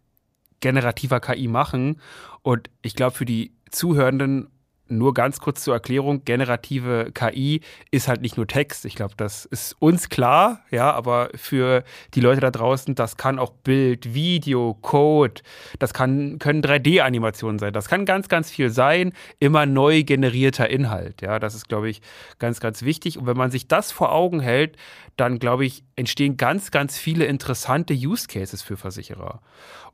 generativer 0.59 1.19
KI 1.19 1.47
machen. 1.47 2.01
Und 2.41 2.69
ich 2.81 2.95
glaube, 2.95 3.15
für 3.15 3.25
die 3.25 3.53
Zuhörenden 3.69 4.47
nur 4.87 5.13
ganz 5.13 5.39
kurz 5.39 5.63
zur 5.63 5.73
Erklärung, 5.73 6.25
generative 6.25 7.11
KI 7.13 7.61
ist 7.91 8.07
halt 8.07 8.21
nicht 8.21 8.37
nur 8.37 8.47
Text. 8.47 8.85
Ich 8.85 8.95
glaube, 8.95 9.13
das 9.17 9.45
ist 9.45 9.75
uns 9.79 10.09
klar, 10.09 10.61
ja, 10.71 10.91
aber 10.91 11.29
für 11.35 11.83
die 12.13 12.19
Leute 12.19 12.41
da 12.41 12.51
draußen, 12.51 12.95
das 12.95 13.17
kann 13.17 13.39
auch 13.39 13.51
Bild, 13.51 14.13
Video, 14.13 14.77
Code, 14.81 15.41
das 15.79 15.93
kann, 15.93 16.37
können 16.39 16.61
3D-Animationen 16.61 17.59
sein, 17.59 17.73
das 17.73 17.87
kann 17.87 18.05
ganz, 18.05 18.27
ganz 18.27 18.51
viel 18.51 18.69
sein, 18.69 19.13
immer 19.39 19.65
neu 19.65 20.03
generierter 20.03 20.69
Inhalt, 20.69 21.21
ja, 21.21 21.39
das 21.39 21.55
ist, 21.55 21.69
glaube 21.69 21.89
ich, 21.89 22.01
ganz, 22.39 22.59
ganz 22.59 22.83
wichtig. 22.83 23.17
Und 23.17 23.25
wenn 23.25 23.37
man 23.37 23.51
sich 23.51 23.67
das 23.67 23.91
vor 23.91 24.11
Augen 24.11 24.39
hält, 24.39 24.77
dann, 25.15 25.39
glaube 25.39 25.65
ich, 25.65 25.83
entstehen 25.95 26.37
ganz, 26.37 26.71
ganz 26.71 26.97
viele 26.97 27.25
interessante 27.25 27.93
Use 27.93 28.27
Cases 28.27 28.61
für 28.61 28.77
Versicherer. 28.77 29.41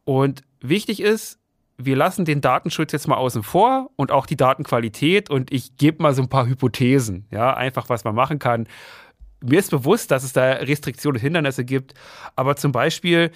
Und 0.06 0.43
wichtig 0.62 1.02
ist, 1.02 1.38
wir 1.82 1.96
lassen 1.96 2.26
den 2.26 2.42
Datenschutz 2.42 2.92
jetzt 2.92 3.08
mal 3.08 3.15
außen 3.15 3.42
vor 3.42 3.89
und 3.96 4.12
auch 4.12 4.26
die 4.26 4.36
Datenqualität 4.36 5.30
und 5.30 5.52
ich 5.52 5.78
gebe 5.78 6.04
mal 6.04 6.13
so 6.13 6.22
ein 6.22 6.28
paar 6.28 6.46
Hypothesen, 6.46 7.26
ja, 7.32 7.54
einfach 7.54 7.88
was 7.88 8.04
man 8.04 8.13
machen 8.13 8.38
kann. 8.38 8.68
Mir 9.42 9.60
ist 9.60 9.72
bewusst, 9.72 10.12
dass 10.12 10.24
es 10.24 10.34
da 10.34 10.52
Restriktionen 10.52 11.15
und 11.15 11.22
Hindernisse 11.22 11.63
gibt, 11.63 11.94
aber 12.36 12.58
zum 12.58 12.74
Beispiel, 12.74 13.32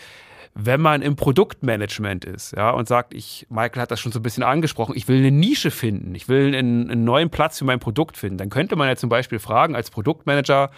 wenn 0.55 0.81
man 0.81 1.01
im 1.01 1.15
Produktmanagement 1.15 2.25
ist, 2.25 2.51
ja, 2.51 2.71
und 2.71 2.89
sagt, 2.89 3.13
ich, 3.13 3.47
Michael 3.49 3.81
hat 3.81 3.91
das 3.91 4.01
schon 4.01 4.11
so 4.11 4.19
ein 4.19 4.23
bisschen 4.23 4.43
angesprochen, 4.43 4.93
ich 4.97 5.07
will 5.07 5.19
eine 5.19 5.31
Nische 5.31 5.71
finden, 5.71 6.13
ich 6.13 6.27
will 6.27 6.53
einen, 6.53 6.91
einen 6.91 7.05
neuen 7.05 7.29
Platz 7.29 7.59
für 7.59 7.65
mein 7.65 7.79
Produkt 7.79 8.17
finden, 8.17 8.37
dann 8.37 8.49
könnte 8.49 8.75
man 8.75 8.89
ja 8.89 8.97
zum 8.97 9.09
Beispiel 9.09 9.39
fragen 9.39 9.73
als 9.73 9.89
Produktmanager, 9.89 10.69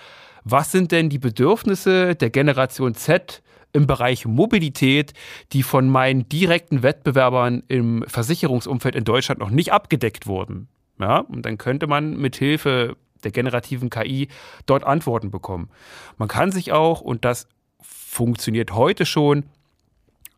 was 0.43 0.71
sind 0.71 0.91
denn 0.91 1.09
die 1.09 1.17
Bedürfnisse 1.17 2.15
der 2.15 2.29
Generation 2.29 2.93
Z 2.93 3.41
im 3.75 3.87
Bereich 3.87 4.25
Mobilität, 4.25 5.13
die 5.51 5.61
von 5.61 5.89
meinen 5.89 6.27
direkten 6.29 6.81
Wettbewerbern 6.81 7.63
im 7.67 8.03
Versicherungsumfeld 8.07 8.95
in 8.95 9.03
Deutschland 9.03 9.39
noch 9.39 9.49
nicht 9.49 9.73
abgedeckt 9.73 10.27
wurden. 10.27 10.69
Ja, 10.99 11.19
und 11.19 11.45
dann 11.45 11.57
könnte 11.57 11.87
man 11.87 12.15
mit 12.15 12.37
Hilfe 12.37 12.95
der 13.23 13.31
generativen 13.31 13.89
KI 13.89 14.29
dort 14.65 14.85
Antworten 14.85 15.29
bekommen. 15.29 15.69
Man 16.17 16.29
kann 16.29 16.51
sich 16.51 16.71
auch, 16.71 17.01
und 17.01 17.25
das 17.25 17.47
funktioniert 17.81 18.73
heute 18.73 19.05
schon, 19.05 19.43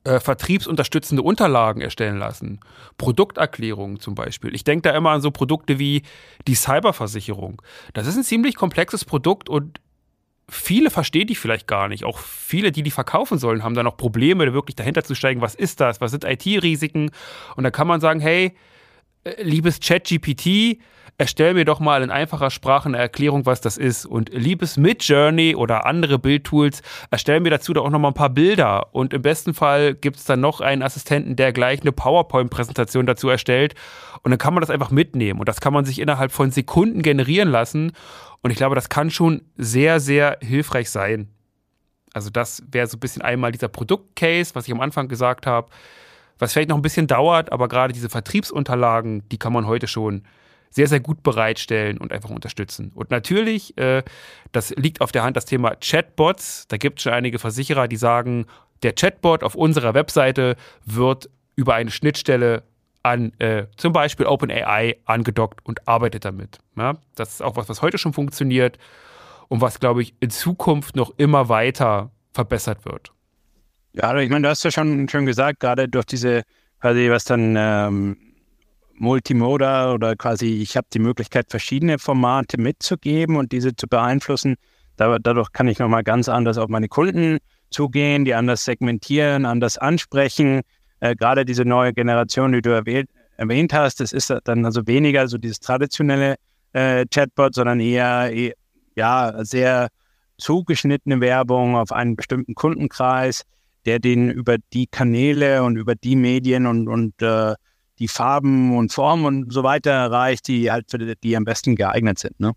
äh, 0.03 0.19
vertriebsunterstützende 0.19 1.21
Unterlagen 1.21 1.81
erstellen 1.81 2.17
lassen. 2.17 2.59
Produkterklärungen 2.97 3.99
zum 3.99 4.15
Beispiel. 4.15 4.55
Ich 4.55 4.63
denke 4.63 4.89
da 4.89 4.95
immer 4.95 5.11
an 5.11 5.21
so 5.21 5.31
Produkte 5.31 5.77
wie 5.77 6.01
die 6.47 6.55
Cyberversicherung. 6.55 7.61
Das 7.93 8.07
ist 8.07 8.15
ein 8.15 8.23
ziemlich 8.23 8.55
komplexes 8.55 9.05
Produkt 9.05 9.49
und 9.49 9.79
viele 10.49 10.89
verstehen 10.89 11.27
die 11.27 11.35
vielleicht 11.35 11.67
gar 11.67 11.87
nicht. 11.87 12.03
Auch 12.03 12.19
viele, 12.19 12.71
die 12.71 12.83
die 12.83 12.91
verkaufen 12.91 13.37
sollen, 13.37 13.63
haben 13.63 13.75
da 13.75 13.83
noch 13.83 13.97
Probleme, 13.97 14.53
wirklich 14.53 14.75
dahinter 14.75 15.03
zu 15.03 15.15
steigen. 15.15 15.41
Was 15.41 15.55
ist 15.55 15.79
das? 15.79 16.01
Was 16.01 16.11
sind 16.11 16.23
IT-Risiken? 16.23 17.11
Und 17.55 17.63
da 17.63 17.71
kann 17.71 17.87
man 17.87 17.99
sagen, 17.99 18.19
hey, 18.19 18.53
liebes 19.37 19.79
ChatGPT, 19.79 20.79
erstell 21.17 21.55
mir 21.55 21.65
doch 21.65 21.79
mal 21.79 22.03
in 22.03 22.11
einfacher 22.11 22.51
Sprache 22.51 22.87
eine 22.87 22.97
Erklärung, 22.97 23.45
was 23.45 23.61
das 23.61 23.77
ist. 23.77 24.05
Und 24.05 24.29
liebes 24.33 24.77
Midjourney 24.77 25.55
oder 25.55 25.85
andere 25.85 26.19
Bildtools, 26.19 26.81
erstell 27.09 27.39
mir 27.39 27.49
dazu 27.49 27.73
doch 27.73 27.85
auch 27.85 27.89
noch 27.89 27.99
mal 27.99 28.09
ein 28.09 28.13
paar 28.13 28.29
Bilder. 28.29 28.93
Und 28.93 29.13
im 29.13 29.21
besten 29.21 29.53
Fall 29.53 29.95
gibt 29.95 30.17
es 30.17 30.25
dann 30.25 30.39
noch 30.39 30.61
einen 30.61 30.83
Assistenten, 30.83 31.35
der 31.35 31.53
gleich 31.53 31.81
eine 31.81 31.91
PowerPoint-Präsentation 31.91 33.05
dazu 33.05 33.29
erstellt. 33.29 33.73
Und 34.23 34.31
dann 34.31 34.37
kann 34.37 34.53
man 34.53 34.61
das 34.61 34.69
einfach 34.69 34.91
mitnehmen. 34.91 35.39
Und 35.39 35.49
das 35.49 35.59
kann 35.59 35.73
man 35.73 35.85
sich 35.85 35.99
innerhalb 35.99 36.31
von 36.31 36.51
Sekunden 36.51 37.01
generieren 37.01 37.49
lassen. 37.49 37.93
Und 38.41 38.51
ich 38.51 38.57
glaube, 38.57 38.75
das 38.75 38.89
kann 38.89 39.09
schon 39.09 39.41
sehr, 39.55 39.99
sehr 39.99 40.37
hilfreich 40.41 40.89
sein. 40.91 41.29
Also 42.13 42.29
das 42.29 42.63
wäre 42.71 42.87
so 42.87 42.97
ein 42.97 42.99
bisschen 42.99 43.21
einmal 43.21 43.51
dieser 43.51 43.67
Produktcase, 43.67 44.55
was 44.55 44.67
ich 44.67 44.73
am 44.73 44.81
Anfang 44.81 45.07
gesagt 45.07 45.45
habe, 45.45 45.69
was 46.39 46.53
vielleicht 46.53 46.69
noch 46.69 46.75
ein 46.75 46.81
bisschen 46.81 47.07
dauert, 47.07 47.51
aber 47.51 47.67
gerade 47.67 47.93
diese 47.93 48.09
Vertriebsunterlagen, 48.09 49.27
die 49.29 49.37
kann 49.37 49.53
man 49.53 49.65
heute 49.65 49.87
schon 49.87 50.23
sehr, 50.69 50.87
sehr 50.87 50.99
gut 50.99 51.23
bereitstellen 51.23 51.97
und 51.97 52.11
einfach 52.11 52.29
unterstützen. 52.29 52.91
Und 52.93 53.09
natürlich, 53.09 53.77
äh, 53.77 54.03
das 54.51 54.71
liegt 54.71 55.01
auf 55.01 55.11
der 55.11 55.23
Hand, 55.23 55.37
das 55.37 55.45
Thema 55.45 55.75
Chatbots. 55.75 56.67
Da 56.67 56.77
gibt 56.77 56.99
es 56.99 57.03
schon 57.03 57.13
einige 57.13 57.39
Versicherer, 57.39 57.87
die 57.87 57.95
sagen, 57.95 58.45
der 58.83 58.93
Chatbot 58.93 59.43
auf 59.43 59.55
unserer 59.55 59.93
Webseite 59.93 60.55
wird 60.85 61.29
über 61.55 61.73
eine 61.73 61.89
Schnittstelle 61.89 62.63
an 63.01 63.31
äh, 63.39 63.67
zum 63.77 63.93
Beispiel 63.93 64.25
OpenAI 64.25 64.97
angedockt 65.05 65.65
und 65.65 65.87
arbeitet 65.87 66.25
damit. 66.25 66.59
Ja? 66.75 66.97
Das 67.15 67.33
ist 67.33 67.41
auch 67.41 67.55
was, 67.55 67.69
was 67.69 67.81
heute 67.81 67.97
schon 67.97 68.13
funktioniert 68.13 68.77
und 69.47 69.61
was, 69.61 69.79
glaube 69.79 70.01
ich, 70.01 70.13
in 70.19 70.29
Zukunft 70.29 70.95
noch 70.95 71.13
immer 71.17 71.49
weiter 71.49 72.11
verbessert 72.33 72.85
wird. 72.85 73.13
Ja, 73.99 74.15
ich 74.17 74.29
meine, 74.29 74.43
du 74.43 74.49
hast 74.49 74.63
ja 74.63 74.69
schon, 74.69 75.09
schon 75.09 75.25
gesagt, 75.25 75.59
gerade 75.59 75.89
durch 75.89 76.05
diese, 76.05 76.43
quasi, 76.79 77.09
was 77.09 77.23
dann 77.23 77.55
ähm, 77.57 78.17
Multimoda 78.93 79.91
oder 79.91 80.15
quasi, 80.15 80.61
ich 80.61 80.77
habe 80.77 80.85
die 80.93 80.99
Möglichkeit, 80.99 81.47
verschiedene 81.49 81.97
Formate 81.97 82.61
mitzugeben 82.61 83.37
und 83.37 83.51
diese 83.51 83.75
zu 83.75 83.87
beeinflussen. 83.87 84.55
Da, 84.97 85.17
dadurch 85.17 85.51
kann 85.51 85.67
ich 85.67 85.79
nochmal 85.79 86.03
ganz 86.03 86.29
anders 86.29 86.59
auf 86.59 86.69
meine 86.69 86.89
Kunden 86.89 87.39
zugehen, 87.71 88.23
die 88.23 88.35
anders 88.35 88.65
segmentieren, 88.65 89.45
anders 89.45 89.79
ansprechen. 89.79 90.61
Äh, 90.99 91.15
gerade 91.15 91.43
diese 91.43 91.65
neue 91.65 91.91
Generation, 91.91 92.51
die 92.51 92.61
du 92.61 92.69
erwähnt, 92.69 93.09
erwähnt 93.37 93.73
hast, 93.73 93.99
das 93.99 94.13
ist 94.13 94.31
dann 94.43 94.63
also 94.63 94.85
weniger 94.85 95.27
so 95.27 95.39
dieses 95.39 95.59
traditionelle 95.59 96.35
äh, 96.73 97.03
Chatbot, 97.11 97.55
sondern 97.55 97.79
eher, 97.79 98.31
eher 98.31 98.53
ja, 98.95 99.43
sehr 99.43 99.87
zugeschnittene 100.37 101.19
Werbung 101.19 101.75
auf 101.75 101.91
einen 101.91 102.15
bestimmten 102.15 102.53
Kundenkreis, 102.53 103.41
der 103.87 103.99
den 103.99 104.29
über 104.29 104.57
die 104.73 104.87
Kanäle 104.87 105.63
und 105.63 105.77
über 105.77 105.95
die 105.95 106.15
Medien 106.15 106.67
und, 106.67 106.87
und 106.87 107.21
äh, 107.21 107.55
die 107.99 108.07
Farben 108.07 108.77
und 108.77 108.91
Formen 108.91 109.25
und 109.25 109.53
so 109.53 109.63
weiter 109.63 109.91
erreicht, 109.91 110.47
die 110.47 110.69
halt 110.71 110.91
für 110.91 110.99
die, 110.99 111.13
die 111.23 111.35
am 111.35 111.45
besten 111.45 111.75
geeignet 111.75 112.19
sind. 112.19 112.39
Ne? 112.39 112.51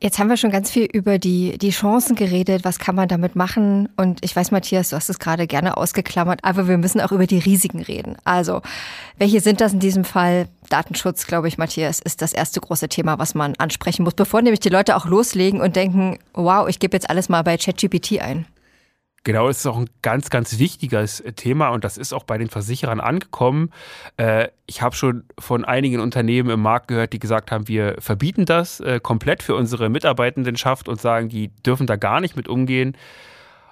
Jetzt 0.00 0.20
haben 0.20 0.28
wir 0.28 0.36
schon 0.36 0.52
ganz 0.52 0.70
viel 0.70 0.84
über 0.84 1.18
die, 1.18 1.58
die 1.58 1.70
Chancen 1.70 2.14
geredet. 2.14 2.64
Was 2.64 2.78
kann 2.78 2.94
man 2.94 3.08
damit 3.08 3.34
machen? 3.34 3.88
Und 3.96 4.24
ich 4.24 4.34
weiß, 4.34 4.52
Matthias, 4.52 4.90
du 4.90 4.96
hast 4.96 5.10
es 5.10 5.18
gerade 5.18 5.48
gerne 5.48 5.76
ausgeklammert, 5.76 6.38
aber 6.44 6.68
wir 6.68 6.78
müssen 6.78 7.00
auch 7.00 7.10
über 7.10 7.26
die 7.26 7.40
Risiken 7.40 7.82
reden. 7.82 8.16
Also, 8.22 8.62
welche 9.18 9.40
sind 9.40 9.60
das 9.60 9.72
in 9.72 9.80
diesem 9.80 10.04
Fall? 10.04 10.48
Datenschutz, 10.70 11.26
glaube 11.26 11.48
ich, 11.48 11.58
Matthias, 11.58 11.98
ist 11.98 12.22
das 12.22 12.32
erste 12.32 12.60
große 12.60 12.88
Thema, 12.88 13.18
was 13.18 13.34
man 13.34 13.54
ansprechen 13.56 14.04
muss, 14.04 14.14
bevor 14.14 14.40
nämlich 14.40 14.60
die 14.60 14.68
Leute 14.68 14.94
auch 14.96 15.06
loslegen 15.06 15.60
und 15.60 15.74
denken, 15.74 16.18
wow, 16.32 16.68
ich 16.68 16.78
gebe 16.78 16.94
jetzt 16.94 17.10
alles 17.10 17.28
mal 17.28 17.42
bei 17.42 17.56
ChatGPT 17.56 18.20
ein. 18.20 18.46
Genau, 19.24 19.48
das 19.48 19.58
ist 19.58 19.66
auch 19.66 19.76
ein 19.76 19.90
ganz, 20.00 20.30
ganz 20.30 20.58
wichtiges 20.58 21.22
Thema 21.36 21.68
und 21.68 21.84
das 21.84 21.98
ist 21.98 22.12
auch 22.12 22.24
bei 22.24 22.38
den 22.38 22.48
Versicherern 22.48 23.00
angekommen. 23.00 23.70
Äh, 24.16 24.48
ich 24.66 24.80
habe 24.80 24.94
schon 24.94 25.24
von 25.38 25.64
einigen 25.64 26.00
Unternehmen 26.00 26.50
im 26.50 26.62
Markt 26.62 26.88
gehört, 26.88 27.12
die 27.12 27.18
gesagt 27.18 27.50
haben, 27.50 27.68
wir 27.68 27.96
verbieten 27.98 28.46
das 28.46 28.80
äh, 28.80 29.00
komplett 29.02 29.42
für 29.42 29.54
unsere 29.54 29.88
Mitarbeitendenschaft 29.88 30.88
und 30.88 31.00
sagen, 31.00 31.28
die 31.28 31.48
dürfen 31.66 31.86
da 31.86 31.96
gar 31.96 32.20
nicht 32.20 32.36
mit 32.36 32.48
umgehen. 32.48 32.96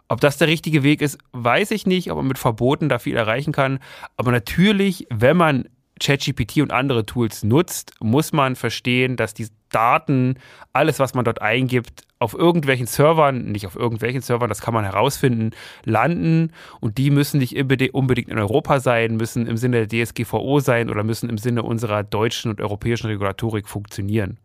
Ob 0.08 0.20
das 0.20 0.36
der 0.36 0.48
richtige 0.48 0.82
Weg 0.82 1.00
ist, 1.00 1.18
weiß 1.32 1.70
ich 1.72 1.86
nicht, 1.86 2.10
ob 2.10 2.18
man 2.18 2.28
mit 2.28 2.38
Verboten 2.38 2.88
da 2.88 2.98
viel 2.98 3.16
erreichen 3.16 3.52
kann. 3.52 3.80
Aber 4.16 4.30
natürlich, 4.30 5.06
wenn 5.10 5.36
man 5.36 5.68
ChatGPT 6.00 6.58
und 6.58 6.72
andere 6.72 7.06
Tools 7.06 7.42
nutzt, 7.42 7.94
muss 8.00 8.32
man 8.32 8.56
verstehen, 8.56 9.16
dass 9.16 9.34
die 9.34 9.48
Daten, 9.70 10.36
alles, 10.72 10.98
was 10.98 11.14
man 11.14 11.24
dort 11.24 11.42
eingibt, 11.42 12.02
auf 12.18 12.34
irgendwelchen 12.34 12.86
Servern, 12.86 13.52
nicht 13.52 13.66
auf 13.66 13.76
irgendwelchen 13.76 14.22
Servern, 14.22 14.48
das 14.48 14.60
kann 14.60 14.72
man 14.72 14.84
herausfinden, 14.84 15.50
landen 15.84 16.52
und 16.80 16.98
die 16.98 17.10
müssen 17.10 17.38
nicht 17.38 17.56
unbedingt 17.56 18.28
in 18.28 18.38
Europa 18.38 18.80
sein, 18.80 19.16
müssen 19.16 19.46
im 19.46 19.56
Sinne 19.56 19.86
der 19.86 20.04
DSGVO 20.04 20.60
sein 20.60 20.88
oder 20.88 21.04
müssen 21.04 21.28
im 21.28 21.38
Sinne 21.38 21.62
unserer 21.62 22.04
deutschen 22.04 22.50
und 22.50 22.60
europäischen 22.60 23.08
Regulatorik 23.08 23.68
funktionieren. 23.68 24.38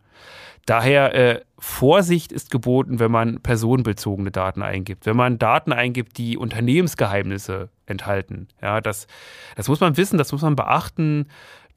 Daher 0.65 1.15
äh, 1.15 1.41
Vorsicht 1.57 2.31
ist 2.31 2.51
geboten, 2.51 2.99
wenn 2.99 3.11
man 3.11 3.41
personenbezogene 3.41 4.31
Daten 4.31 4.61
eingibt. 4.61 5.05
Wenn 5.05 5.17
man 5.17 5.39
Daten 5.39 5.73
eingibt, 5.73 6.17
die 6.17 6.37
Unternehmensgeheimnisse 6.37 7.69
enthalten. 7.85 8.47
Ja, 8.61 8.81
das, 8.81 9.07
das 9.55 9.67
muss 9.67 9.79
man 9.79 9.97
wissen, 9.97 10.17
das 10.17 10.31
muss 10.31 10.41
man 10.41 10.55
beachten, 10.55 11.27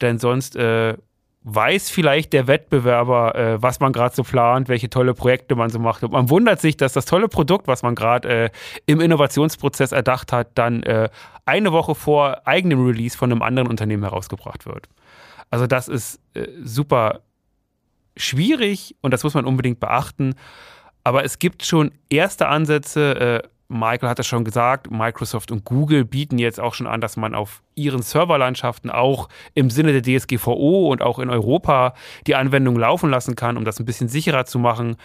denn 0.01 0.19
sonst 0.19 0.55
äh, 0.55 0.95
weiß 1.45 1.91
vielleicht 1.91 2.33
der 2.33 2.47
Wettbewerber, 2.47 3.35
äh, 3.35 3.61
was 3.61 3.79
man 3.79 3.93
gerade 3.93 4.15
so 4.15 4.23
plant, 4.23 4.67
welche 4.67 4.89
tolle 4.89 5.13
Projekte 5.13 5.55
man 5.55 5.69
so 5.69 5.77
macht. 5.77 6.03
Und 6.03 6.11
man 6.11 6.29
wundert 6.29 6.59
sich, 6.59 6.75
dass 6.75 6.93
das 6.93 7.05
tolle 7.05 7.27
Produkt, 7.27 7.67
was 7.67 7.83
man 7.83 7.93
gerade 7.93 8.27
äh, 8.27 8.49
im 8.87 8.99
Innovationsprozess 8.99 9.91
erdacht 9.91 10.33
hat, 10.33 10.49
dann 10.55 10.81
äh, 10.83 11.09
eine 11.45 11.71
Woche 11.71 11.93
vor 11.93 12.47
eigenem 12.47 12.85
Release 12.85 13.15
von 13.15 13.31
einem 13.31 13.43
anderen 13.43 13.67
Unternehmen 13.67 14.03
herausgebracht 14.03 14.65
wird. 14.65 14.89
Also 15.51 15.67
das 15.67 15.87
ist 15.87 16.19
äh, 16.33 16.47
super 16.63 17.21
schwierig 18.17 18.95
und 19.01 19.11
das 19.11 19.23
muss 19.23 19.33
man 19.33 19.45
unbedingt 19.45 19.79
beachten. 19.79 20.35
Aber 21.03 21.23
es 21.23 21.39
gibt 21.39 21.63
schon 21.63 21.91
erste 22.09 22.47
Ansätze, 22.47 23.43
äh, 23.43 23.47
Michael 23.67 24.09
hat 24.09 24.19
es 24.19 24.27
schon 24.27 24.43
gesagt, 24.43 24.91
Microsoft 24.91 25.51
und 25.51 25.65
Google 25.65 26.05
bieten 26.05 26.37
jetzt 26.37 26.59
auch 26.59 26.73
schon 26.73 26.87
an, 26.87 27.01
dass 27.01 27.17
man 27.17 27.33
auf 27.33 27.63
ihren 27.73 28.01
Serverlandschaften 28.01 28.91
auch 28.91 29.27
im 29.53 29.69
Sinne 29.69 29.99
der 29.99 30.03
DSGVO 30.03 30.91
und 30.91 31.01
auch 31.01 31.19
in 31.19 31.29
Europa 31.29 31.95
die 32.27 32.35
Anwendung 32.35 32.77
laufen 32.77 33.09
lassen 33.09 33.35
kann, 33.35 33.57
um 33.57 33.65
das 33.65 33.79
ein 33.79 33.85
bisschen 33.85 34.07
sicherer 34.07 34.45
zu 34.45 34.59
machen. 34.59 34.97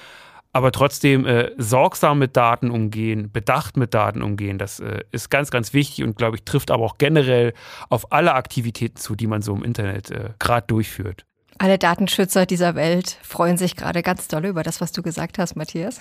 Aber 0.52 0.72
trotzdem 0.72 1.26
äh, 1.26 1.52
sorgsam 1.58 2.18
mit 2.18 2.36
Daten 2.36 2.70
umgehen, 2.70 3.30
bedacht 3.32 3.76
mit 3.76 3.94
Daten 3.94 4.20
umgehen, 4.20 4.58
das 4.58 4.80
äh, 4.80 5.04
ist 5.12 5.30
ganz, 5.30 5.50
ganz 5.50 5.72
wichtig 5.72 6.04
und 6.04 6.16
glaube 6.16 6.36
ich, 6.36 6.44
trifft 6.44 6.70
aber 6.70 6.84
auch 6.84 6.98
generell 6.98 7.54
auf 7.88 8.12
alle 8.12 8.34
Aktivitäten 8.34 8.96
zu, 8.96 9.14
die 9.14 9.28
man 9.28 9.42
so 9.42 9.54
im 9.54 9.62
Internet 9.62 10.10
äh, 10.10 10.30
gerade 10.40 10.66
durchführt. 10.66 11.24
Alle 11.62 11.76
Datenschützer 11.76 12.46
dieser 12.46 12.74
Welt 12.74 13.18
freuen 13.22 13.58
sich 13.58 13.76
gerade 13.76 14.00
ganz 14.00 14.28
doll 14.28 14.46
über 14.46 14.62
das, 14.62 14.80
was 14.80 14.92
du 14.92 15.02
gesagt 15.02 15.38
hast, 15.38 15.56
Matthias. 15.56 16.00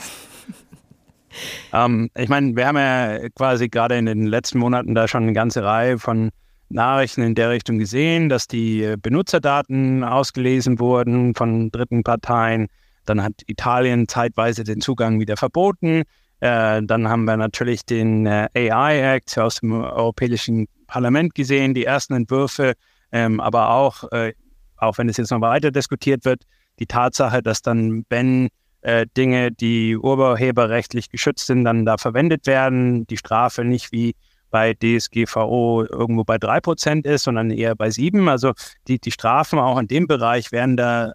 Ähm, 1.74 2.10
ich 2.16 2.30
meine, 2.30 2.56
wir 2.56 2.66
haben 2.66 2.78
ja 2.78 3.28
quasi 3.36 3.68
gerade 3.68 3.98
in 3.98 4.06
den 4.06 4.26
letzten 4.26 4.58
Monaten 4.58 4.96
da 4.96 5.10
schon 5.10 5.24
eine 5.24 5.34
ganze 5.34 5.62
Reihe 5.62 6.00
von 6.00 6.30
Nachrichten 6.70 7.22
in 7.24 7.36
der 7.36 7.50
Richtung 7.50 7.78
gesehen, 7.78 8.30
dass 8.30 8.48
die 8.48 8.96
Benutzerdaten 9.02 10.06
ausgelesen 10.06 10.80
wurden 10.80 11.36
von 11.36 11.70
dritten 11.72 12.04
Parteien. 12.04 12.68
Dann 13.06 13.22
hat 13.22 13.34
Italien 13.46 14.08
zeitweise 14.08 14.64
den 14.64 14.80
Zugang 14.80 15.20
wieder 15.20 15.36
verboten. 15.36 16.04
Äh, 16.40 16.82
dann 16.84 17.10
haben 17.10 17.26
wir 17.26 17.36
natürlich 17.36 17.86
den 17.86 18.26
äh, 18.26 18.48
AI 18.56 19.18
Act 19.18 19.38
aus 19.38 19.60
dem 19.60 19.74
Europäischen 19.74 20.68
Parlament 20.88 21.36
gesehen, 21.36 21.74
die 21.74 21.84
ersten 21.84 22.14
Entwürfe, 22.14 22.76
ähm, 23.12 23.42
aber 23.42 23.72
auch, 23.72 24.10
äh, 24.14 24.34
auch 24.80 24.98
wenn 24.98 25.10
es 25.10 25.18
jetzt 25.18 25.32
noch 25.32 25.42
weiter 25.42 25.72
diskutiert 25.72 26.26
wird, 26.26 26.44
die 26.80 26.86
Tatsache, 26.86 27.42
dass 27.44 27.62
dann, 27.62 28.06
wenn 28.10 28.50
äh, 28.82 29.06
Dinge, 29.18 29.52
die 29.52 29.98
urheberrechtlich 29.98 31.10
geschützt 31.10 31.48
sind, 31.48 31.66
dann 31.66 31.86
da 31.86 31.98
verwendet 31.98 32.48
werden. 32.48 33.06
Die 33.08 33.18
Strafe 33.18 33.64
nicht 33.64 33.92
wie 33.92 34.16
bei 34.52 34.74
DSGVO 34.74 35.86
irgendwo 35.86 36.24
bei 36.24 36.38
3% 36.38 37.06
ist, 37.06 37.24
sondern 37.24 37.52
eher 37.52 37.76
bei 37.76 37.90
7. 37.90 38.30
Also 38.30 38.54
die, 38.88 39.00
die 39.00 39.12
Strafen 39.12 39.60
auch 39.60 39.78
in 39.78 39.88
dem 39.88 40.08
Bereich 40.08 40.52
werden 40.52 40.78
da, 40.78 41.14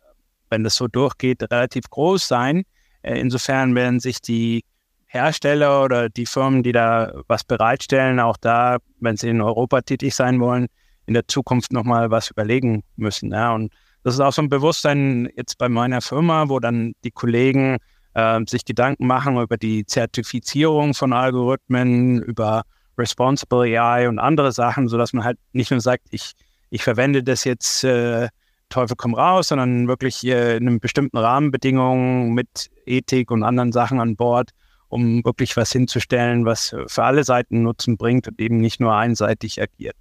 wenn 0.50 0.62
das 0.62 0.76
so 0.76 0.86
durchgeht, 0.86 1.42
relativ 1.50 1.88
groß 1.90 2.28
sein. 2.28 2.64
Äh, 3.02 3.18
insofern 3.18 3.74
werden 3.74 4.00
sich 4.00 4.20
die 4.20 4.64
Hersteller 5.06 5.84
oder 5.84 6.08
die 6.08 6.26
Firmen, 6.26 6.62
die 6.62 6.72
da 6.72 7.12
was 7.28 7.44
bereitstellen, 7.44 8.20
auch 8.20 8.36
da, 8.36 8.78
wenn 8.98 9.16
sie 9.16 9.28
in 9.28 9.40
Europa 9.40 9.80
tätig 9.80 10.14
sein 10.14 10.40
wollen, 10.40 10.66
in 11.06 11.14
der 11.14 11.26
Zukunft 11.28 11.72
nochmal 11.72 12.10
was 12.10 12.30
überlegen 12.30 12.82
müssen. 12.96 13.32
Ja. 13.32 13.54
Und 13.54 13.72
das 14.02 14.14
ist 14.14 14.20
auch 14.20 14.32
so 14.32 14.42
ein 14.42 14.48
Bewusstsein 14.48 15.28
jetzt 15.36 15.58
bei 15.58 15.68
meiner 15.68 16.00
Firma, 16.00 16.48
wo 16.48 16.60
dann 16.60 16.94
die 17.04 17.10
Kollegen 17.10 17.78
äh, 18.14 18.40
sich 18.46 18.64
Gedanken 18.64 19.06
machen 19.06 19.36
über 19.38 19.56
die 19.56 19.86
Zertifizierung 19.86 20.94
von 20.94 21.12
Algorithmen, 21.12 22.22
über 22.22 22.62
Responsible 22.98 23.78
AI 23.78 24.08
und 24.08 24.18
andere 24.18 24.52
Sachen, 24.52 24.88
sodass 24.88 25.12
man 25.12 25.24
halt 25.24 25.38
nicht 25.52 25.70
nur 25.70 25.80
sagt, 25.80 26.04
ich, 26.10 26.32
ich 26.70 26.82
verwende 26.82 27.22
das 27.22 27.44
jetzt 27.44 27.84
äh, 27.84 28.28
Teufel 28.68 28.96
komm 28.96 29.14
raus, 29.14 29.48
sondern 29.48 29.88
wirklich 29.88 30.24
äh, 30.26 30.56
in 30.56 30.68
einem 30.68 30.80
bestimmten 30.80 31.16
Rahmenbedingungen 31.16 32.34
mit 32.34 32.70
Ethik 32.86 33.30
und 33.30 33.42
anderen 33.42 33.72
Sachen 33.72 34.00
an 34.00 34.16
Bord, 34.16 34.50
um 34.88 35.24
wirklich 35.24 35.56
was 35.56 35.72
hinzustellen, 35.72 36.44
was 36.44 36.74
für 36.86 37.04
alle 37.04 37.24
Seiten 37.24 37.62
Nutzen 37.62 37.96
bringt 37.96 38.28
und 38.28 38.40
eben 38.40 38.58
nicht 38.58 38.80
nur 38.80 38.94
einseitig 38.94 39.60
agiert. 39.60 39.96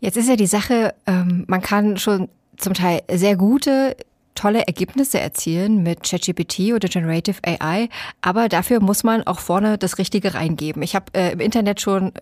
Jetzt 0.00 0.16
ist 0.16 0.28
ja 0.28 0.36
die 0.36 0.46
Sache, 0.46 0.94
ähm, 1.06 1.44
man 1.46 1.60
kann 1.60 1.98
schon 1.98 2.28
zum 2.56 2.74
Teil 2.74 3.02
sehr 3.10 3.36
gute 3.36 3.96
tolle 4.34 4.66
Ergebnisse 4.66 5.20
erzielen 5.20 5.82
mit 5.82 6.02
ChatGPT 6.02 6.72
oder 6.74 6.88
Generative 6.88 7.36
AI, 7.44 7.88
aber 8.22 8.48
dafür 8.48 8.80
muss 8.80 9.04
man 9.04 9.26
auch 9.26 9.38
vorne 9.38 9.76
das 9.76 9.98
Richtige 9.98 10.32
reingeben. 10.32 10.82
Ich 10.82 10.94
habe 10.94 11.06
äh, 11.14 11.32
im 11.32 11.40
Internet 11.40 11.80
schon 11.80 12.12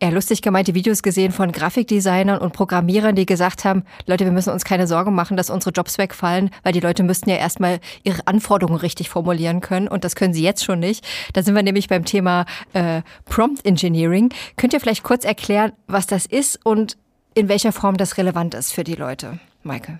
eher 0.00 0.10
lustig 0.10 0.42
gemeinte 0.42 0.74
Videos 0.74 1.02
gesehen 1.02 1.32
von 1.32 1.52
Grafikdesignern 1.52 2.38
und 2.38 2.52
Programmierern, 2.52 3.14
die 3.14 3.26
gesagt 3.26 3.64
haben, 3.64 3.84
Leute, 4.06 4.24
wir 4.24 4.32
müssen 4.32 4.52
uns 4.52 4.64
keine 4.64 4.86
Sorgen 4.86 5.14
machen, 5.14 5.36
dass 5.36 5.50
unsere 5.50 5.72
Jobs 5.72 5.96
wegfallen, 5.96 6.50
weil 6.62 6.72
die 6.72 6.80
Leute 6.80 7.02
müssten 7.02 7.30
ja 7.30 7.36
erstmal 7.36 7.80
ihre 8.02 8.26
Anforderungen 8.26 8.78
richtig 8.78 9.08
formulieren 9.08 9.60
können 9.60 9.88
und 9.88 10.04
das 10.04 10.16
können 10.16 10.34
sie 10.34 10.42
jetzt 10.42 10.64
schon 10.64 10.80
nicht. 10.80 11.06
Da 11.32 11.42
sind 11.42 11.54
wir 11.54 11.62
nämlich 11.62 11.88
beim 11.88 12.04
Thema 12.04 12.44
äh, 12.72 13.02
Prompt 13.24 13.64
Engineering. 13.64 14.30
Könnt 14.56 14.74
ihr 14.74 14.80
vielleicht 14.80 15.04
kurz 15.04 15.24
erklären, 15.24 15.72
was 15.86 16.06
das 16.06 16.26
ist 16.26 16.64
und 16.64 16.96
in 17.34 17.48
welcher 17.48 17.72
Form 17.72 17.96
das 17.96 18.16
relevant 18.16 18.54
ist 18.54 18.72
für 18.72 18.84
die 18.84 18.94
Leute, 18.94 19.38
Michael. 19.62 19.98